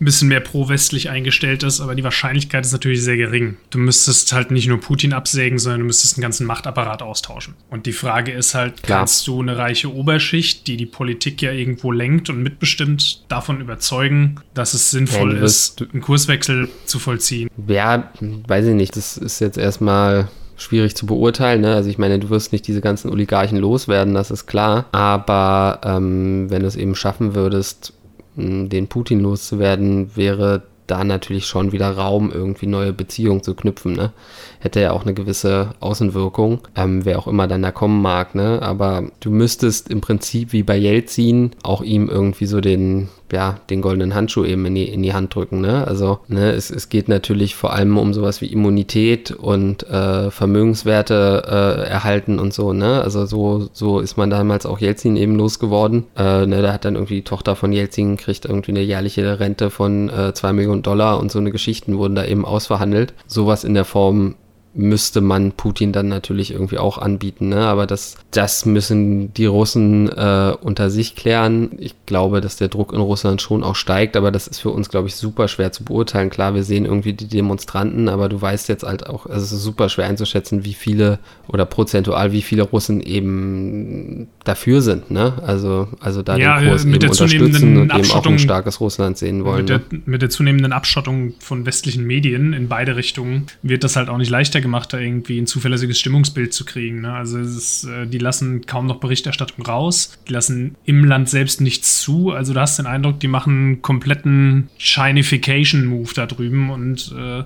ein 0.00 0.04
bisschen 0.04 0.28
mehr 0.28 0.40
pro-westlich 0.40 1.10
eingestellt 1.10 1.62
ist, 1.62 1.80
aber 1.80 1.94
die 1.94 2.04
Wahrscheinlichkeit 2.04 2.64
ist 2.64 2.72
natürlich 2.72 3.02
sehr 3.02 3.16
gering. 3.16 3.56
Du 3.70 3.78
müsstest 3.78 4.32
halt 4.32 4.50
nicht 4.50 4.68
nur 4.68 4.80
Putin 4.80 5.12
absägen, 5.12 5.58
sondern 5.58 5.80
du 5.80 5.86
müsstest 5.86 6.16
einen 6.16 6.22
ganzen 6.22 6.46
Machtapparat 6.46 7.02
austauschen. 7.02 7.54
Und 7.68 7.86
die 7.86 7.92
Frage 7.92 8.32
ist 8.32 8.54
halt, 8.54 8.82
Klar. 8.82 9.00
kannst 9.00 9.26
du 9.26 9.40
eine 9.40 9.56
reiche 9.56 9.92
Oberschicht, 9.92 10.66
die 10.66 10.76
die 10.76 10.86
Politik 10.86 11.42
ja 11.42 11.52
irgendwo 11.52 11.92
lenkt 11.92 12.30
und 12.30 12.42
mitbestimmt, 12.42 13.24
davon 13.28 13.60
überzeugen, 13.60 14.36
dass 14.54 14.74
es 14.74 14.90
sinnvoll 14.90 15.36
ja, 15.36 15.42
ist, 15.42 15.84
einen 15.92 16.02
Kurswechsel 16.02 16.68
zu 16.86 16.98
vollziehen? 16.98 17.48
Ja, 17.66 18.10
weiß 18.20 18.66
ich 18.66 18.74
nicht. 18.74 18.96
Das 18.96 19.16
ist 19.16 19.40
jetzt 19.40 19.58
erstmal 19.58 20.28
schwierig 20.60 20.94
zu 20.94 21.06
beurteilen. 21.06 21.62
Ne? 21.62 21.74
Also 21.74 21.88
ich 21.88 21.98
meine, 21.98 22.18
du 22.18 22.30
wirst 22.30 22.52
nicht 22.52 22.66
diese 22.66 22.80
ganzen 22.80 23.10
Oligarchen 23.10 23.58
loswerden, 23.58 24.14
das 24.14 24.30
ist 24.30 24.46
klar. 24.46 24.86
Aber 24.92 25.80
ähm, 25.84 26.50
wenn 26.50 26.62
du 26.62 26.68
es 26.68 26.76
eben 26.76 26.94
schaffen 26.94 27.34
würdest, 27.34 27.92
den 28.36 28.88
Putin 28.88 29.20
loszuwerden, 29.20 30.16
wäre 30.16 30.62
da 30.90 31.04
natürlich 31.04 31.46
schon 31.46 31.72
wieder 31.72 31.90
Raum, 31.90 32.32
irgendwie 32.32 32.66
neue 32.66 32.92
Beziehungen 32.92 33.42
zu 33.42 33.54
knüpfen. 33.54 33.92
Ne? 33.92 34.12
Hätte 34.58 34.80
ja 34.80 34.92
auch 34.92 35.02
eine 35.02 35.14
gewisse 35.14 35.74
Außenwirkung, 35.80 36.60
ähm, 36.74 37.04
wer 37.04 37.18
auch 37.18 37.28
immer 37.28 37.46
dann 37.46 37.62
da 37.62 37.70
kommen 37.70 38.02
mag. 38.02 38.34
Ne? 38.34 38.60
Aber 38.62 39.04
du 39.20 39.30
müsstest 39.30 39.88
im 39.88 40.00
Prinzip 40.00 40.52
wie 40.52 40.62
bei 40.62 40.76
Jelzin 40.76 41.52
auch 41.62 41.82
ihm 41.82 42.08
irgendwie 42.08 42.46
so 42.46 42.60
den, 42.60 43.08
ja, 43.32 43.58
den 43.70 43.80
goldenen 43.80 44.14
Handschuh 44.14 44.44
eben 44.44 44.66
in 44.66 44.74
die, 44.74 44.88
in 44.88 45.02
die 45.02 45.14
Hand 45.14 45.34
drücken. 45.34 45.60
Ne? 45.60 45.86
Also 45.86 46.20
ne, 46.28 46.52
es, 46.52 46.70
es 46.70 46.88
geht 46.88 47.08
natürlich 47.08 47.54
vor 47.54 47.72
allem 47.72 47.96
um 47.98 48.14
sowas 48.14 48.40
wie 48.40 48.46
Immunität 48.46 49.30
und 49.30 49.88
äh, 49.88 50.30
Vermögenswerte 50.30 51.42
äh, 51.46 51.88
erhalten 51.88 52.38
und 52.38 52.52
so. 52.52 52.72
Ne? 52.72 53.02
Also 53.02 53.26
so, 53.26 53.68
so 53.72 54.00
ist 54.00 54.16
man 54.16 54.30
damals 54.30 54.66
auch 54.66 54.78
Jelzin 54.78 55.16
eben 55.16 55.36
losgeworden. 55.36 56.04
Äh, 56.16 56.46
ne, 56.46 56.62
da 56.62 56.72
hat 56.72 56.84
dann 56.84 56.94
irgendwie 56.94 57.16
die 57.16 57.24
Tochter 57.24 57.56
von 57.56 57.72
Jelzin 57.72 58.16
kriegt 58.16 58.44
irgendwie 58.44 58.72
eine 58.72 58.82
jährliche 58.82 59.40
Rente 59.40 59.70
von 59.70 60.08
äh, 60.08 60.32
2 60.34 60.52
Millionen 60.52 60.82
Dollar 60.82 61.18
und 61.18 61.30
so 61.30 61.38
eine 61.38 61.50
Geschichten 61.50 61.98
wurden 61.98 62.14
da 62.14 62.24
eben 62.24 62.44
ausverhandelt. 62.44 63.14
Sowas 63.26 63.64
in 63.64 63.74
der 63.74 63.84
Form 63.84 64.34
müsste 64.80 65.20
man 65.20 65.52
Putin 65.52 65.92
dann 65.92 66.08
natürlich 66.08 66.50
irgendwie 66.52 66.78
auch 66.78 66.98
anbieten. 66.98 67.50
Ne? 67.50 67.58
Aber 67.60 67.86
das, 67.86 68.16
das 68.30 68.64
müssen 68.66 69.32
die 69.34 69.46
Russen 69.46 70.08
äh, 70.08 70.54
unter 70.60 70.90
sich 70.90 71.14
klären. 71.14 71.70
Ich 71.78 71.94
glaube, 72.06 72.40
dass 72.40 72.56
der 72.56 72.68
Druck 72.68 72.92
in 72.92 73.00
Russland 73.00 73.42
schon 73.42 73.62
auch 73.62 73.76
steigt, 73.76 74.16
aber 74.16 74.30
das 74.30 74.46
ist 74.48 74.60
für 74.60 74.70
uns, 74.70 74.88
glaube 74.88 75.08
ich, 75.08 75.16
super 75.16 75.48
schwer 75.48 75.70
zu 75.72 75.84
beurteilen. 75.84 76.30
Klar, 76.30 76.54
wir 76.54 76.64
sehen 76.64 76.84
irgendwie 76.84 77.12
die 77.12 77.28
Demonstranten, 77.28 78.08
aber 78.08 78.28
du 78.28 78.40
weißt 78.40 78.68
jetzt 78.68 78.82
halt 78.84 79.06
auch, 79.06 79.26
also 79.26 79.44
es 79.44 79.52
ist 79.52 79.62
super 79.62 79.88
schwer 79.88 80.06
einzuschätzen, 80.06 80.64
wie 80.64 80.74
viele 80.74 81.18
oder 81.46 81.66
prozentual 81.66 82.32
wie 82.32 82.42
viele 82.42 82.62
Russen 82.62 83.00
eben 83.00 84.28
dafür 84.44 84.82
sind. 84.82 85.10
Ne? 85.10 85.34
Also, 85.46 85.88
also 86.00 86.22
da 86.22 86.36
ja, 86.36 86.58
den 86.58 86.70
Kurs 86.70 86.84
mit 86.84 86.94
eben 86.94 87.00
der 87.00 87.10
unterstützen 87.10 87.76
und 87.76 87.82
eben 87.82 87.90
auch 87.90 87.96
Abschottung- 87.96 88.34
ein 88.34 88.38
starkes 88.38 88.80
Russland 88.80 89.18
sehen 89.18 89.44
wollen. 89.44 89.58
Mit 89.60 89.68
der, 89.68 89.78
Ne? 89.78 90.00
mit 90.06 90.22
der 90.22 90.30
zunehmenden 90.30 90.72
Abschottung 90.72 91.34
von 91.40 91.66
westlichen 91.66 92.06
Medien 92.06 92.52
in 92.52 92.68
beide 92.68 92.96
Richtungen 92.96 93.46
wird 93.62 93.84
das 93.84 93.96
halt 93.96 94.08
auch 94.08 94.18
nicht 94.18 94.30
leichter 94.30 94.60
gemacht, 94.60 94.69
da 94.92 94.98
irgendwie 94.98 95.38
ein 95.38 95.46
zuverlässiges 95.46 95.98
Stimmungsbild 95.98 96.52
zu 96.52 96.64
kriegen. 96.64 97.00
Ne? 97.02 97.12
Also 97.12 97.38
ist, 97.38 97.84
äh, 97.84 98.06
die 98.06 98.18
lassen 98.18 98.66
kaum 98.66 98.86
noch 98.86 98.96
Berichterstattung 99.00 99.64
raus, 99.64 100.18
die 100.28 100.32
lassen 100.32 100.76
im 100.84 101.04
Land 101.04 101.28
selbst 101.28 101.60
nichts 101.60 102.00
zu. 102.00 102.30
Also 102.30 102.52
du 102.54 102.60
hast 102.60 102.78
den 102.78 102.86
Eindruck, 102.86 103.20
die 103.20 103.28
machen 103.28 103.50
einen 103.50 103.82
kompletten 103.82 104.68
Shinification-Move 104.78 106.12
da 106.14 106.26
drüben. 106.26 106.70
Und 106.70 107.14
äh, 107.16 107.44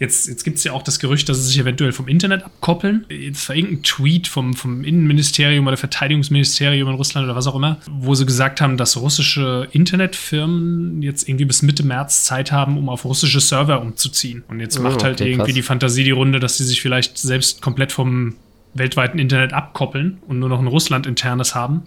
jetzt, 0.00 0.28
jetzt 0.28 0.44
gibt 0.44 0.58
es 0.58 0.64
ja 0.64 0.72
auch 0.72 0.82
das 0.82 0.98
Gerücht, 0.98 1.28
dass 1.28 1.38
sie 1.38 1.44
sich 1.48 1.58
eventuell 1.58 1.92
vom 1.92 2.08
Internet 2.08 2.44
abkoppeln. 2.44 3.06
Jetzt 3.08 3.48
war 3.48 3.56
irgendein 3.56 3.82
Tweet 3.82 4.26
vom, 4.28 4.54
vom 4.54 4.84
Innenministerium 4.84 5.66
oder 5.66 5.76
Verteidigungsministerium 5.76 6.88
in 6.88 6.94
Russland 6.94 7.24
oder 7.24 7.36
was 7.36 7.46
auch 7.46 7.54
immer, 7.54 7.78
wo 7.90 8.14
sie 8.14 8.26
gesagt 8.26 8.60
haben, 8.60 8.76
dass 8.76 8.96
russische 8.96 9.68
Internetfirmen 9.72 11.02
jetzt 11.02 11.28
irgendwie 11.28 11.44
bis 11.44 11.62
Mitte 11.62 11.82
März 11.84 12.24
Zeit 12.24 12.52
haben, 12.52 12.76
um 12.78 12.88
auf 12.88 13.04
russische 13.04 13.40
Server 13.40 13.80
umzuziehen. 13.80 14.44
Und 14.48 14.60
jetzt 14.60 14.78
Oh, 14.78 14.82
macht 14.82 15.02
halt 15.04 15.20
okay, 15.20 15.30
irgendwie 15.30 15.44
krass. 15.46 15.54
die 15.54 15.62
Fantasie 15.62 16.04
die 16.04 16.10
Runde, 16.10 16.40
dass 16.40 16.51
sie 16.56 16.64
sich 16.64 16.80
vielleicht 16.80 17.18
selbst 17.18 17.62
komplett 17.62 17.92
vom 17.92 18.36
weltweiten 18.74 19.18
Internet 19.18 19.52
abkoppeln 19.52 20.18
und 20.26 20.38
nur 20.38 20.48
noch 20.48 20.60
ein 20.60 20.66
Russland-internes 20.66 21.54
haben, 21.54 21.84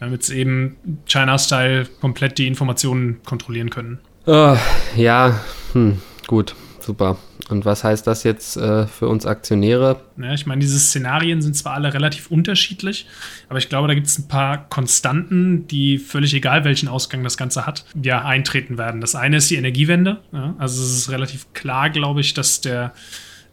damit 0.00 0.24
sie 0.24 0.38
eben 0.38 0.76
China-Style 1.06 1.86
komplett 2.00 2.38
die 2.38 2.46
Informationen 2.46 3.22
kontrollieren 3.24 3.70
können. 3.70 3.98
Oh, 4.26 4.56
ja, 4.96 5.40
hm, 5.72 6.00
gut, 6.26 6.54
super. 6.80 7.18
Und 7.50 7.66
was 7.66 7.84
heißt 7.84 8.06
das 8.06 8.22
jetzt 8.22 8.56
äh, 8.56 8.86
für 8.86 9.06
uns 9.06 9.26
Aktionäre? 9.26 10.00
Ja, 10.16 10.32
ich 10.32 10.46
meine, 10.46 10.60
diese 10.60 10.78
Szenarien 10.78 11.42
sind 11.42 11.54
zwar 11.54 11.74
alle 11.74 11.92
relativ 11.92 12.30
unterschiedlich, 12.30 13.06
aber 13.50 13.58
ich 13.58 13.68
glaube, 13.68 13.86
da 13.86 13.94
gibt 13.94 14.06
es 14.06 14.18
ein 14.18 14.28
paar 14.28 14.66
Konstanten, 14.68 15.66
die 15.66 15.98
völlig 15.98 16.32
egal, 16.32 16.64
welchen 16.64 16.88
Ausgang 16.88 17.22
das 17.22 17.36
Ganze 17.36 17.66
hat, 17.66 17.84
ja, 18.02 18.24
eintreten 18.24 18.78
werden. 18.78 19.02
Das 19.02 19.14
eine 19.14 19.36
ist 19.36 19.50
die 19.50 19.56
Energiewende. 19.56 20.20
Ja, 20.32 20.54
also 20.58 20.82
es 20.82 20.96
ist 20.96 21.10
relativ 21.10 21.52
klar, 21.52 21.90
glaube 21.90 22.22
ich, 22.22 22.32
dass 22.32 22.62
der 22.62 22.94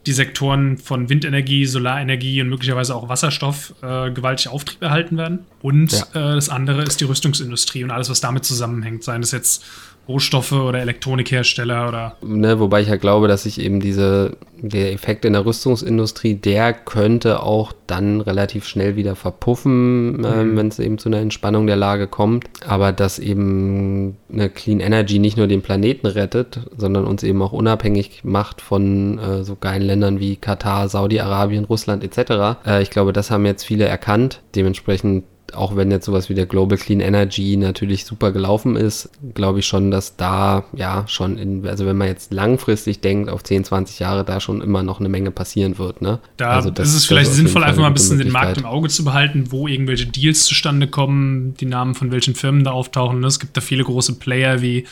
die 0.08 0.14
Sektoren 0.14 0.78
von 0.78 1.10
Windenergie, 1.10 1.66
Solarenergie 1.66 2.42
und 2.42 2.50
möglicherweise 2.50 2.96
auch 2.96 3.08
Wasserstoff 3.08 3.74
äh, 3.84 4.10
gewaltig 4.12 4.48
Auftrieb 4.48 4.82
erhalten 4.82 5.18
werden. 5.18 5.40
Und 5.62 5.92
Ja. 5.92 6.00
äh, 6.14 6.36
das 6.36 6.50
andere 6.50 6.82
ist 6.84 7.02
die 7.02 7.06
Rüstungsindustrie 7.06 7.84
und 7.84 7.92
alles, 7.92 8.10
was 8.10 8.20
damit 8.20 8.44
zusammenhängt, 8.44 9.04
seien 9.04 9.22
es 9.22 9.32
jetzt 9.32 9.64
Rohstoffe 10.08 10.52
oder 10.52 10.80
Elektronikhersteller 10.80 11.88
oder 11.88 12.16
Ne, 12.22 12.60
wobei 12.60 12.82
ich 12.82 12.88
ja 12.88 12.96
glaube, 12.96 13.28
dass 13.28 13.44
sich 13.44 13.62
eben 13.62 13.80
diese, 13.80 14.36
der 14.58 14.92
Effekt 14.94 15.26
in 15.26 15.34
der 15.34 15.46
Rüstungsindustrie, 15.46 16.36
der 16.36 16.74
könnte 16.74 17.44
auch 17.44 17.74
dann 17.88 18.22
relativ 18.22 18.66
schnell 18.68 18.96
wieder 18.96 19.16
verpuffen, 19.16 20.26
ähm, 20.26 20.58
wenn 20.58 20.68
es 20.68 20.80
eben 20.80 20.98
zu 20.98 21.10
einer 21.10 21.20
Entspannung 21.20 21.68
der 21.68 21.76
Lage 21.76 22.08
kommt. 22.08 22.46
Aber 22.66 22.92
dass 22.92 23.20
eben 23.20 24.18
eine 24.32 24.50
Clean 24.50 24.80
Energy 24.80 25.20
nicht 25.20 25.38
nur 25.38 25.48
den 25.48 25.62
Planeten 25.62 26.08
rettet, 26.08 26.60
sondern 26.76 27.06
uns 27.06 27.24
eben 27.24 27.42
auch 27.42 27.54
unabhängig 27.54 28.22
macht 28.24 28.62
von 28.62 29.20
äh, 29.20 29.44
so 29.44 29.56
geilen 29.56 29.84
Ländern 29.84 30.20
wie 30.20 30.36
Katar, 30.36 30.90
Saudi-Arabien, 30.90 31.66
Russland 31.66 32.04
etc. 32.04 32.60
Äh, 32.66 32.82
ich 32.82 32.90
glaube, 32.90 33.14
das 33.14 33.32
haben 33.32 33.46
jetzt 33.46 33.64
viele 33.64 33.86
erkannt. 33.86 34.42
Dementsprechend 34.56 35.24
auch 35.54 35.76
wenn 35.76 35.92
jetzt 35.92 36.06
sowas 36.06 36.30
wie 36.30 36.34
der 36.34 36.46
Global 36.46 36.78
Clean 36.78 37.00
Energy 37.00 37.58
natürlich 37.58 38.06
super 38.06 38.32
gelaufen 38.32 38.76
ist, 38.76 39.10
glaube 39.34 39.60
ich 39.60 39.66
schon, 39.66 39.92
dass 39.92 40.16
da 40.16 40.64
ja 40.74 41.04
schon 41.08 41.38
in, 41.38 41.68
also 41.68 41.86
wenn 41.86 41.98
man 41.98 42.08
jetzt 42.08 42.34
langfristig 42.34 43.02
denkt, 43.02 43.30
auf 43.30 43.44
10, 43.44 43.64
20 43.66 44.00
Jahre 44.00 44.24
da 44.24 44.40
schon 44.40 44.62
immer 44.62 44.84
noch 44.84 45.00
eine 45.00 45.10
Menge 45.10 45.32
passieren 45.32 45.78
wird. 45.78 46.02
Ne? 46.02 46.20
Da 46.38 46.50
also 46.52 46.70
das- 46.70 46.90
ist 46.90 46.96
es 46.96 47.06
vielleicht 47.06 47.32
sinnvoll, 47.32 47.64
einfach 47.64 47.82
mal 47.82 47.88
ein 47.88 47.94
bisschen 47.94 48.18
den 48.18 48.32
Markt 48.32 48.58
im. 48.58 48.66
Auge 48.66 48.90
zu 48.90 49.04
behalten, 49.04 49.46
wo 49.52 49.68
irgendwelche 49.68 50.06
Deals 50.08 50.46
zustande 50.46 50.88
kommen, 50.88 51.56
die 51.60 51.66
Namen 51.66 51.96
von 51.96 52.12
welchen 52.12 52.36
Firmen 52.36 52.64
da 52.64 52.72
auftauchen. 52.72 53.20
ne? 53.20 53.28
Es 53.28 53.40
gibt 53.40 53.56
da 53.58 53.62
viele 53.62 53.84
große 53.84 54.14
Player 54.16 54.62
wie, 54.62 54.86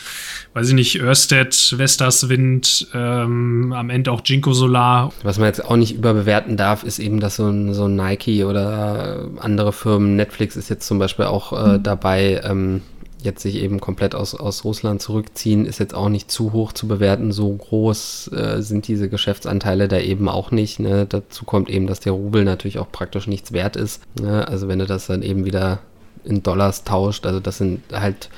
weiß 0.53 0.69
ich 0.69 0.73
nicht, 0.73 1.01
Ørsted, 1.01 1.53
Vestas 1.77 2.29
Wind, 2.29 2.87
ähm, 2.93 3.73
am 3.75 3.89
Ende 3.89 4.11
auch 4.11 4.21
Jinko 4.25 4.53
Solar. 4.53 5.13
Was 5.23 5.37
man 5.37 5.47
jetzt 5.47 5.63
auch 5.63 5.75
nicht 5.75 5.95
überbewerten 5.95 6.57
darf, 6.57 6.83
ist 6.83 6.99
eben, 6.99 7.19
dass 7.19 7.35
so 7.37 7.47
ein, 7.47 7.73
so 7.73 7.85
ein 7.85 7.95
Nike 7.95 8.43
oder 8.43 9.29
andere 9.39 9.71
Firmen, 9.73 10.15
Netflix 10.15 10.48
ist 10.55 10.69
jetzt 10.69 10.87
zum 10.87 10.99
Beispiel 10.99 11.25
auch 11.25 11.53
äh, 11.53 11.79
dabei, 11.79 12.41
ähm, 12.43 12.81
jetzt 13.21 13.41
sich 13.41 13.55
eben 13.55 13.79
komplett 13.81 14.15
aus, 14.15 14.33
aus 14.33 14.63
Russland 14.63 15.01
zurückziehen, 15.01 15.65
ist 15.65 15.79
jetzt 15.79 15.93
auch 15.93 16.09
nicht 16.09 16.31
zu 16.31 16.53
hoch 16.53 16.71
zu 16.73 16.87
bewerten. 16.87 17.31
So 17.31 17.51
groß 17.51 18.31
äh, 18.33 18.61
sind 18.61 18.87
diese 18.87 19.09
Geschäftsanteile 19.09 19.87
da 19.87 19.99
eben 19.99 20.29
auch 20.29 20.51
nicht. 20.51 20.79
Ne? 20.79 21.05
Dazu 21.07 21.45
kommt 21.45 21.69
eben, 21.69 21.87
dass 21.87 21.99
der 21.99 22.13
Rubel 22.13 22.45
natürlich 22.45 22.79
auch 22.79 22.91
praktisch 22.91 23.27
nichts 23.27 23.51
wert 23.51 23.75
ist. 23.75 24.01
Ne? 24.19 24.47
Also 24.47 24.67
wenn 24.67 24.79
du 24.79 24.85
das 24.85 25.07
dann 25.07 25.21
eben 25.21 25.45
wieder 25.45 25.79
in 26.23 26.43
Dollars 26.43 26.83
tauscht, 26.83 27.25
also 27.25 27.39
das 27.39 27.57
sind 27.57 27.81
halt, 27.91 28.29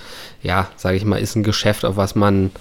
ja, 0.42 0.68
sage 0.76 0.98
ich 0.98 1.06
mal, 1.06 1.18
ist 1.18 1.36
ein 1.36 1.44
Geschäft, 1.44 1.86
auf 1.86 1.98
was 1.98 2.16
man 2.16 2.52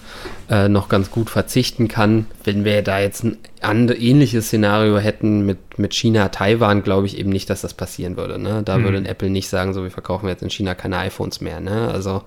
äh, 0.50 0.69
noch 0.69 0.88
ganz 0.88 1.11
gut 1.11 1.30
verzichten 1.30 1.88
kann. 1.88 2.26
Wenn 2.45 2.64
wir 2.64 2.83
da 2.83 3.00
jetzt 3.00 3.25
ein 3.25 3.38
and 3.61 3.90
ähnliches 3.90 4.47
Szenario 4.47 4.99
hätten 4.99 5.45
mit, 5.47 5.79
mit 5.79 5.95
China, 5.95 6.29
Taiwan, 6.29 6.83
glaube 6.83 7.07
ich 7.07 7.19
eben 7.19 7.31
nicht, 7.31 7.50
dass 7.50 7.61
das 7.61 7.75
passieren 7.75 8.17
würde. 8.17 8.38
Ne? 8.38 8.62
Da 8.64 8.79
Mhm. 8.79 8.85
würde 8.85 8.97
ein 8.99 9.07
Apple 9.07 9.31
nicht 9.31 9.49
sagen, 9.49 9.75
so 9.75 9.83
wir 9.83 9.90
verkaufen 9.90 10.29
jetzt 10.29 10.43
in 10.43 10.50
China 10.50 10.75
keine 10.75 10.99
iPhones 10.99 11.40
mehr. 11.40 11.61
Ne? 11.61 11.88
Also, 11.93 12.23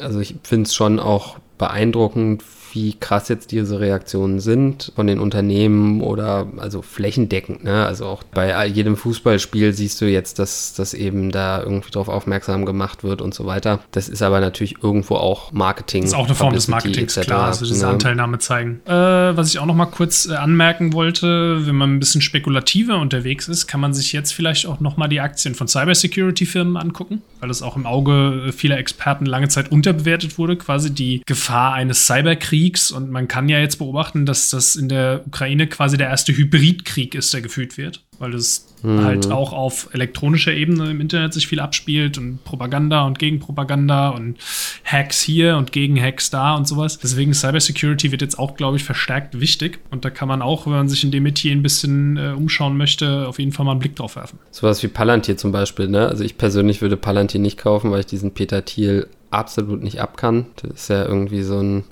also 0.00 0.20
ich 0.20 0.36
finde 0.42 0.66
es 0.66 0.74
schon 0.74 0.98
auch 0.98 1.38
beeindruckend, 1.58 2.42
wie 2.72 2.94
krass 2.94 3.28
jetzt 3.28 3.52
diese 3.52 3.80
Reaktionen 3.80 4.40
sind 4.40 4.92
von 4.94 5.06
den 5.06 5.18
Unternehmen 5.18 6.00
oder 6.00 6.46
also 6.58 6.82
flächendeckend. 6.82 7.64
Ne? 7.64 7.84
Also 7.86 8.06
auch 8.06 8.22
bei 8.22 8.66
jedem 8.66 8.96
Fußballspiel 8.96 9.72
siehst 9.72 10.00
du 10.00 10.06
jetzt, 10.06 10.38
dass, 10.38 10.74
dass 10.74 10.94
eben 10.94 11.30
da 11.30 11.62
irgendwie 11.62 11.90
drauf 11.90 12.08
aufmerksam 12.08 12.66
gemacht 12.66 13.04
wird 13.04 13.22
und 13.22 13.34
so 13.34 13.46
weiter. 13.46 13.80
Das 13.92 14.08
ist 14.08 14.22
aber 14.22 14.40
natürlich 14.40 14.82
irgendwo 14.82 15.16
auch 15.16 15.52
Marketing. 15.52 16.02
Das 16.02 16.12
ist 16.12 16.16
auch 16.16 16.26
eine 16.26 16.34
Form 16.34 16.54
des 16.54 16.66
Publicity 16.66 16.88
Marketings, 16.88 17.16
etc., 17.16 17.26
klar, 17.26 17.46
also 17.46 17.66
diese 17.66 17.86
ne? 17.86 17.92
Anteilnahme 17.92 18.38
zeigen. 18.38 18.80
Äh, 18.86 18.92
was 18.92 19.48
ich 19.50 19.58
auch 19.58 19.66
noch 19.66 19.74
mal 19.74 19.86
kurz 19.86 20.26
äh, 20.26 20.34
anmerken 20.34 20.92
wollte, 20.92 21.66
wenn 21.66 21.74
man 21.74 21.94
ein 21.94 21.98
bisschen 21.98 22.20
spekulativer 22.20 22.98
unterwegs 22.98 23.48
ist, 23.48 23.66
kann 23.66 23.80
man 23.80 23.94
sich 23.94 24.12
jetzt 24.12 24.32
vielleicht 24.32 24.66
auch 24.66 24.80
noch 24.80 24.96
mal 24.96 25.08
die 25.08 25.20
Aktien 25.20 25.54
von 25.54 25.68
Cybersecurity-Firmen 25.68 26.76
angucken, 26.76 27.22
weil 27.40 27.48
das 27.48 27.62
auch 27.62 27.76
im 27.76 27.86
Auge 27.86 28.52
vieler 28.52 28.78
Experten 28.78 29.26
lange 29.26 29.48
Zeit 29.48 29.70
unterbewertet 29.70 30.38
wurde, 30.38 30.56
quasi 30.56 30.92
die 30.92 31.22
Gefahr 31.26 31.74
eines 31.74 32.06
Cyberkriegs. 32.06 32.57
Und 32.94 33.10
man 33.10 33.28
kann 33.28 33.48
ja 33.48 33.58
jetzt 33.58 33.76
beobachten, 33.76 34.26
dass 34.26 34.50
das 34.50 34.76
in 34.76 34.88
der 34.88 35.22
Ukraine 35.26 35.66
quasi 35.66 35.96
der 35.96 36.08
erste 36.08 36.36
Hybridkrieg 36.36 37.14
ist, 37.14 37.32
der 37.32 37.42
geführt 37.42 37.76
wird, 37.76 38.02
weil 38.18 38.34
es 38.34 38.66
halt 38.84 39.30
auch 39.30 39.52
auf 39.52 39.88
elektronischer 39.92 40.52
Ebene 40.52 40.90
im 40.90 41.00
Internet 41.00 41.34
sich 41.34 41.48
viel 41.48 41.60
abspielt 41.60 42.16
und 42.16 42.44
Propaganda 42.44 43.04
und 43.06 43.18
Gegenpropaganda 43.18 44.10
und 44.10 44.38
Hacks 44.84 45.20
hier 45.20 45.56
und 45.56 45.72
Gegen-Hacks 45.72 46.30
da 46.30 46.54
und 46.54 46.68
sowas. 46.68 46.98
Deswegen 46.98 47.34
Cybersecurity 47.34 48.12
wird 48.12 48.22
jetzt 48.22 48.38
auch, 48.38 48.56
glaube 48.56 48.76
ich, 48.76 48.84
verstärkt 48.84 49.40
wichtig. 49.40 49.80
Und 49.90 50.04
da 50.04 50.10
kann 50.10 50.28
man 50.28 50.42
auch, 50.42 50.66
wenn 50.66 50.74
man 50.74 50.88
sich 50.88 51.02
in 51.02 51.10
dem 51.10 51.24
Metier 51.24 51.52
ein 51.52 51.62
bisschen 51.62 52.16
äh, 52.16 52.32
umschauen 52.36 52.76
möchte, 52.76 53.26
auf 53.26 53.38
jeden 53.38 53.52
Fall 53.52 53.66
mal 53.66 53.72
einen 53.72 53.80
Blick 53.80 53.96
drauf 53.96 54.16
werfen. 54.16 54.38
Sowas 54.50 54.82
wie 54.82 54.88
Palantir 54.88 55.36
zum 55.36 55.50
Beispiel, 55.50 55.88
ne? 55.88 56.06
Also 56.06 56.24
ich 56.24 56.38
persönlich 56.38 56.80
würde 56.80 56.96
Palantir 56.96 57.40
nicht 57.40 57.58
kaufen, 57.58 57.90
weil 57.90 58.00
ich 58.00 58.06
diesen 58.06 58.32
Peter 58.32 58.64
Thiel 58.64 59.08
absolut 59.30 59.82
nicht 59.82 60.00
ab 60.00 60.16
kann. 60.16 60.46
Das 60.56 60.82
ist 60.82 60.88
ja 60.88 61.04
irgendwie 61.04 61.42
so 61.42 61.60
ein 61.60 61.84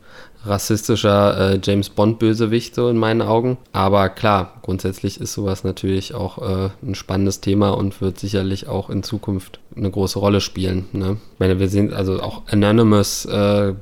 rassistischer 0.47 1.53
äh, 1.55 1.61
James 1.63 1.91
Bond-Bösewicht, 1.91 2.75
so 2.75 2.89
in 2.89 2.97
meinen 2.97 3.23
Augen. 3.23 3.59
Aber 3.73 4.09
klar, 4.09 4.55
grundsätzlich 4.63 5.21
ist 5.21 5.33
sowas 5.33 5.65
natürlich 5.65 6.15
auch 6.15 6.39
äh, 6.39 6.71
ein 6.83 6.95
spannendes 6.95 7.41
Thema 7.41 7.71
und 7.71 8.01
wird 8.01 8.19
sicherlich 8.19 8.69
auch 8.69 8.91
in 8.91 9.03
Zukunft 9.03 9.61
eine 9.77 9.91
große 9.91 10.19
Rolle 10.19 10.41
spielen. 10.41 10.87
Ne? 10.93 11.19
Ich 11.35 11.41
meine, 11.41 11.59
wir 11.59 11.69
sehen, 11.69 11.93
also 11.93 12.21
auch 12.21 12.43
Anonymous 12.51 13.27
äh, 13.27 13.75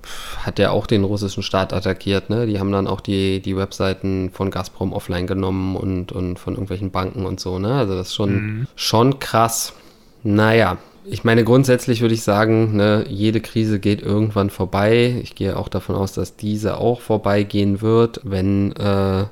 hat 0.44 0.59
ja 0.59 0.71
auch 0.71 0.87
den 0.87 1.04
russischen 1.04 1.42
Staat 1.42 1.73
attackiert. 1.73 2.30
Ne? 2.30 2.47
Die 2.47 2.59
haben 2.59 2.73
dann 2.73 2.87
auch 2.87 3.00
die, 3.00 3.40
die 3.40 3.56
Webseiten 3.56 4.30
von 4.33 4.50
Gazprom 4.50 4.92
offline 4.92 5.26
genommen 5.26 5.76
und, 5.76 6.12
und 6.12 6.38
von 6.38 6.54
irgendwelchen 6.54 6.90
Banken 6.90 7.26
und 7.26 7.40
so. 7.40 7.59
Ne? 7.59 7.75
Also 7.75 7.94
das 7.94 8.09
ist 8.09 8.14
schon, 8.14 8.35
mhm. 8.35 8.66
schon 8.75 9.18
krass. 9.18 9.73
Naja, 10.23 10.78
ich 11.04 11.25
meine, 11.25 11.44
grundsätzlich 11.44 12.00
würde 12.00 12.14
ich 12.14 12.23
sagen, 12.23 12.76
ne, 12.76 13.04
jede 13.08 13.40
Krise 13.40 13.78
geht 13.78 14.02
irgendwann 14.02 14.50
vorbei. 14.50 15.20
Ich 15.23 15.34
gehe 15.34 15.56
auch 15.56 15.68
davon 15.68 15.96
aus, 15.96 16.12
dass 16.12 16.37
diese 16.37 16.78
auch 16.78 17.00
vorbeigehen 17.00 17.82
wird. 17.82 18.20
Wenn 18.25 18.73
äh, 18.73 19.25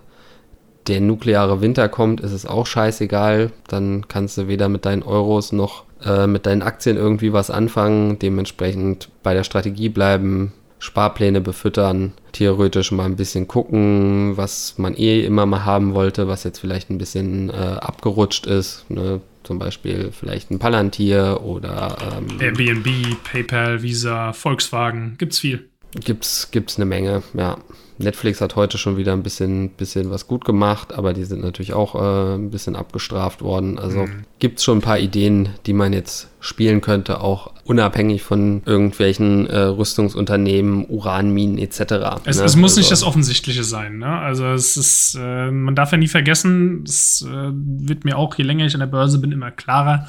der 0.87 1.01
nukleare 1.01 1.61
Winter 1.61 1.89
kommt, 1.89 2.21
ist 2.21 2.33
es 2.33 2.47
auch 2.47 2.67
scheißegal. 2.67 3.51
Dann 3.69 4.07
kannst 4.09 4.37
du 4.37 4.49
weder 4.49 4.69
mit 4.69 4.85
deinen 4.85 5.03
Euros 5.03 5.53
noch 5.53 5.85
äh, 6.05 6.27
mit 6.27 6.47
deinen 6.47 6.63
Aktien 6.63 6.97
irgendwie 6.97 7.33
was 7.33 7.51
anfangen. 7.51 8.19
Dementsprechend 8.19 9.09
bei 9.23 9.35
der 9.35 9.45
Strategie 9.45 9.89
bleiben, 9.89 10.53
Sparpläne 10.79 11.41
befüttern, 11.41 12.13
theoretisch 12.33 12.91
mal 12.93 13.05
ein 13.05 13.17
bisschen 13.17 13.47
gucken, 13.47 14.37
was 14.37 14.75
man 14.79 14.95
eh 14.97 15.25
immer 15.25 15.47
mal 15.47 15.65
haben 15.65 15.95
wollte, 15.95 16.29
was 16.29 16.45
jetzt 16.45 16.59
vielleicht 16.59 16.91
ein 16.91 16.99
bisschen 16.99 17.51
äh, 17.51 17.53
abgerutscht 17.53 18.47
ist. 18.47 18.85
Ne? 18.91 19.21
Zum 19.43 19.59
Beispiel 19.59 20.13
vielleicht 20.13 20.51
ein 20.51 20.59
Palantir 20.59 21.41
oder 21.43 21.97
ähm, 22.17 22.41
Airbnb, 22.41 22.87
PayPal, 23.25 23.83
Visa, 23.83 24.33
Volkswagen, 24.33 25.17
gibt's 25.19 25.39
viel. 25.41 25.69
Gibt's, 25.95 26.51
gibt's 26.51 26.77
eine 26.77 26.87
Menge, 26.87 27.23
ja. 27.35 27.59
Netflix 28.03 28.41
hat 28.41 28.57
heute 28.57 28.79
schon 28.79 28.97
wieder 28.97 29.13
ein 29.13 29.23
bisschen, 29.23 29.71
bisschen 29.71 30.11
was 30.11 30.27
gut 30.27 30.45
gemacht, 30.45 30.93
aber 30.93 31.13
die 31.13 31.25
sind 31.25 31.43
natürlich 31.43 31.73
auch 31.73 31.95
äh, 31.95 32.35
ein 32.35 32.51
bisschen 32.51 32.77
abgestraft 32.77 33.43
worden. 33.43 33.79
Also 33.79 34.07
mhm. 34.07 34.25
gibt 34.39 34.59
es 34.59 34.65
schon 34.65 34.79
ein 34.79 34.83
paar 34.83 34.99
Ideen, 34.99 35.51
die 35.67 35.73
man 35.73 35.93
jetzt 35.93 36.29
spielen 36.41 36.81
könnte, 36.81 37.21
auch 37.21 37.53
unabhängig 37.65 38.23
von 38.23 38.63
irgendwelchen 38.67 39.47
äh, 39.47 39.59
Rüstungsunternehmen, 39.59 40.87
Uranminen 40.89 41.57
etc. 41.59 41.81
Es, 42.25 42.39
ne? 42.39 42.45
es 42.45 42.57
muss 42.57 42.73
also, 42.73 42.81
nicht 42.81 42.91
das 42.91 43.05
Offensichtliche 43.05 43.63
sein. 43.63 43.99
Ne? 43.99 44.09
Also 44.09 44.47
es 44.47 44.77
ist, 44.77 45.17
äh, 45.21 45.51
man 45.53 45.77
darf 45.77 45.93
ja 45.93 45.99
nie 45.99 46.09
vergessen, 46.09 46.83
es 46.85 47.25
äh, 47.27 47.51
wird 47.53 48.05
mir 48.05 48.19
auch, 48.19 48.37
je 48.37 48.45
länger 48.45 48.67
ich 48.67 48.75
an 48.75 48.81
der 48.81 48.89
Börse 48.89 49.21
bin, 49.21 49.31
immer 49.31 49.53
klarer, 49.53 50.09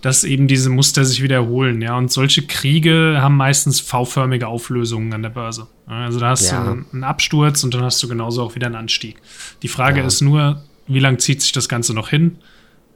dass 0.00 0.24
eben 0.24 0.48
diese 0.48 0.70
Muster 0.70 1.04
sich 1.04 1.22
wiederholen. 1.22 1.82
Ja, 1.82 1.98
und 1.98 2.10
solche 2.10 2.46
Kriege 2.46 3.18
haben 3.20 3.36
meistens 3.36 3.80
V-förmige 3.80 4.48
Auflösungen 4.48 5.12
an 5.12 5.22
der 5.22 5.30
Börse. 5.30 5.66
Also 5.86 6.18
da 6.18 6.30
hast 6.30 6.50
ja. 6.50 6.64
du 6.64 6.84
einen, 6.92 7.04
Absturz 7.04 7.62
und 7.62 7.72
dann 7.72 7.82
hast 7.82 8.02
du 8.02 8.08
genauso 8.08 8.42
auch 8.42 8.54
wieder 8.54 8.66
einen 8.66 8.74
Anstieg. 8.74 9.20
Die 9.62 9.68
Frage 9.68 10.00
ja. 10.00 10.06
ist 10.06 10.20
nur, 10.20 10.62
wie 10.88 10.98
lange 10.98 11.18
zieht 11.18 11.42
sich 11.42 11.52
das 11.52 11.68
Ganze 11.68 11.94
noch 11.94 12.08
hin? 12.08 12.38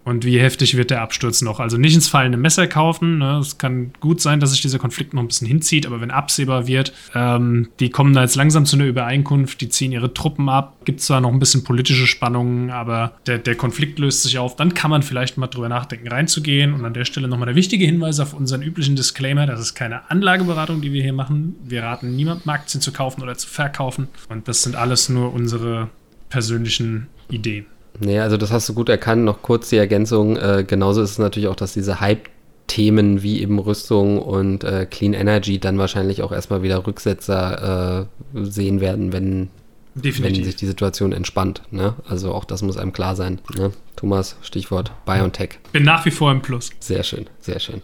Und 0.04 0.25
wie 0.25 0.40
heftig 0.40 0.76
wird 0.76 0.90
der 0.90 1.02
Absturz 1.02 1.42
noch? 1.42 1.61
Also 1.61 1.76
nicht 1.76 1.95
ins 1.95 2.09
fallende 2.09 2.38
Messer 2.38 2.66
kaufen. 2.66 3.19
Ne? 3.19 3.38
Es 3.38 3.59
kann 3.59 3.92
gut 4.00 4.21
sein, 4.21 4.40
dass 4.40 4.52
sich 4.52 4.62
dieser 4.62 4.78
Konflikt 4.78 5.12
noch 5.12 5.23
ein 5.23 5.28
bisschen 5.28 5.47
hinzieht, 5.47 5.87
aber 5.87 6.00
wenn 6.00 6.11
absehbar 6.11 6.66
wird, 6.66 6.92
ähm, 7.14 7.69
die 7.80 7.90
kommen 7.90 8.14
da 8.14 8.23
jetzt 8.23 8.35
langsam 8.35 8.64
zu 8.64 8.76
einer 8.76 8.87
Übereinkunft, 8.87 9.61
die 9.61 9.69
ziehen 9.69 9.92
ihre 9.92 10.14
Truppen 10.14 10.49
ab, 10.49 10.76
gibt 10.85 11.00
zwar 11.00 11.21
noch 11.21 11.33
ein 11.33 11.38
bisschen 11.38 11.64
politische 11.64 12.07
Spannungen, 12.07 12.71
aber 12.71 13.12
der, 13.26 13.38
der 13.38 13.57
Konflikt 13.57 13.99
löst 13.99 14.23
sich 14.23 14.38
auf, 14.38 14.57
dann 14.57 14.75
kann 14.75 14.90
man 14.90 15.02
vielleicht 15.02 15.37
mal 15.37 15.49
drüber 15.49 15.69
nachdenken, 15.69 16.09
reinzugehen. 16.09 16.73
Und 16.73 16.85
an 16.85 16.95
der 16.95 17.04
Stelle 17.04 17.28
nochmal 17.28 17.47
der 17.47 17.57
wichtige 17.57 17.85
Hinweis 17.85 18.21
auf 18.21 18.33
unseren 18.33 18.62
üblichen 18.62 18.97
Disclaimer: 18.97 19.47
Das 19.47 19.61
ist 19.61 19.75
keine 19.75 20.11
Anlageberatung, 20.11 20.80
die 20.80 20.92
wir 20.92 21.02
hier 21.02 21.12
machen. 21.12 21.57
Wir 21.64 21.83
raten 21.83 22.16
niemandem 22.16 22.49
Aktien 22.49 22.80
zu 22.80 22.92
kaufen 22.92 23.23
oder 23.23 23.37
zu 23.37 23.49
verkaufen. 23.49 24.09
Und 24.28 24.49
das 24.49 24.62
sind 24.62 24.76
alles 24.76 25.09
nur 25.09 25.33
unsere 25.33 25.90
persönlichen 26.30 27.09
Ideen. 27.30 27.66
Nee, 28.00 28.19
also 28.19 28.37
das 28.37 28.50
hast 28.50 28.69
du 28.69 28.75
gut 28.75 28.88
erkannt. 28.88 29.25
Noch 29.25 29.42
kurz 29.42 29.69
die 29.69 29.76
Ergänzung. 29.76 30.37
Äh, 30.37 30.64
genauso 30.66 31.02
ist 31.02 31.12
es 31.12 31.19
natürlich 31.19 31.49
auch, 31.49 31.57
dass 31.57 31.75
diese 31.75 32.00
Hype-Themen 32.00 33.23
wie 33.23 33.42
eben 33.42 33.59
Rüstung 33.59 34.21
und 34.21 34.64
äh, 34.64 34.87
Clean 34.87 35.12
Energy 35.12 35.59
dann 35.59 35.78
wahrscheinlich 35.78 36.23
auch 36.23 36.33
erstmal 36.33 36.62
wieder 36.62 36.87
Rücksetzer 36.87 38.09
äh, 38.35 38.44
sehen 38.44 38.81
werden, 38.81 39.12
wenn, 39.12 39.51
wenn 39.94 40.35
sich 40.35 40.57
die 40.57 40.66
Situation 40.66 41.12
entspannt. 41.12 41.62
Ne? 41.70 41.94
Also 42.09 42.33
auch 42.33 42.44
das 42.44 42.62
muss 42.62 42.79
einem 42.79 42.92
klar 42.92 43.16
sein. 43.16 43.38
Ne? 43.57 43.72
Thomas, 43.96 44.37
Stichwort 44.40 44.92
BioNTech. 45.05 45.59
Bin 45.72 45.85
nach 45.85 46.05
wie 46.07 46.11
vor 46.11 46.33
im 46.33 46.40
Plus. 46.40 46.70
Sehr 46.81 47.03
schön, 47.03 47.29
sehr 47.38 47.61
schön. 47.61 47.83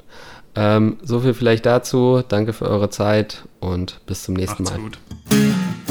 Ähm, 0.55 0.97
so 1.03 1.21
viel 1.21 1.35
vielleicht 1.35 1.67
dazu. 1.67 2.23
Danke 2.27 2.55
für 2.55 2.67
eure 2.67 2.89
Zeit 2.89 3.45
und 3.61 4.01
bis 4.07 4.23
zum 4.23 4.35
nächsten 4.35 4.63
Macht's 4.63 4.79
Mal. 4.79 4.85
Gut. 4.85 5.86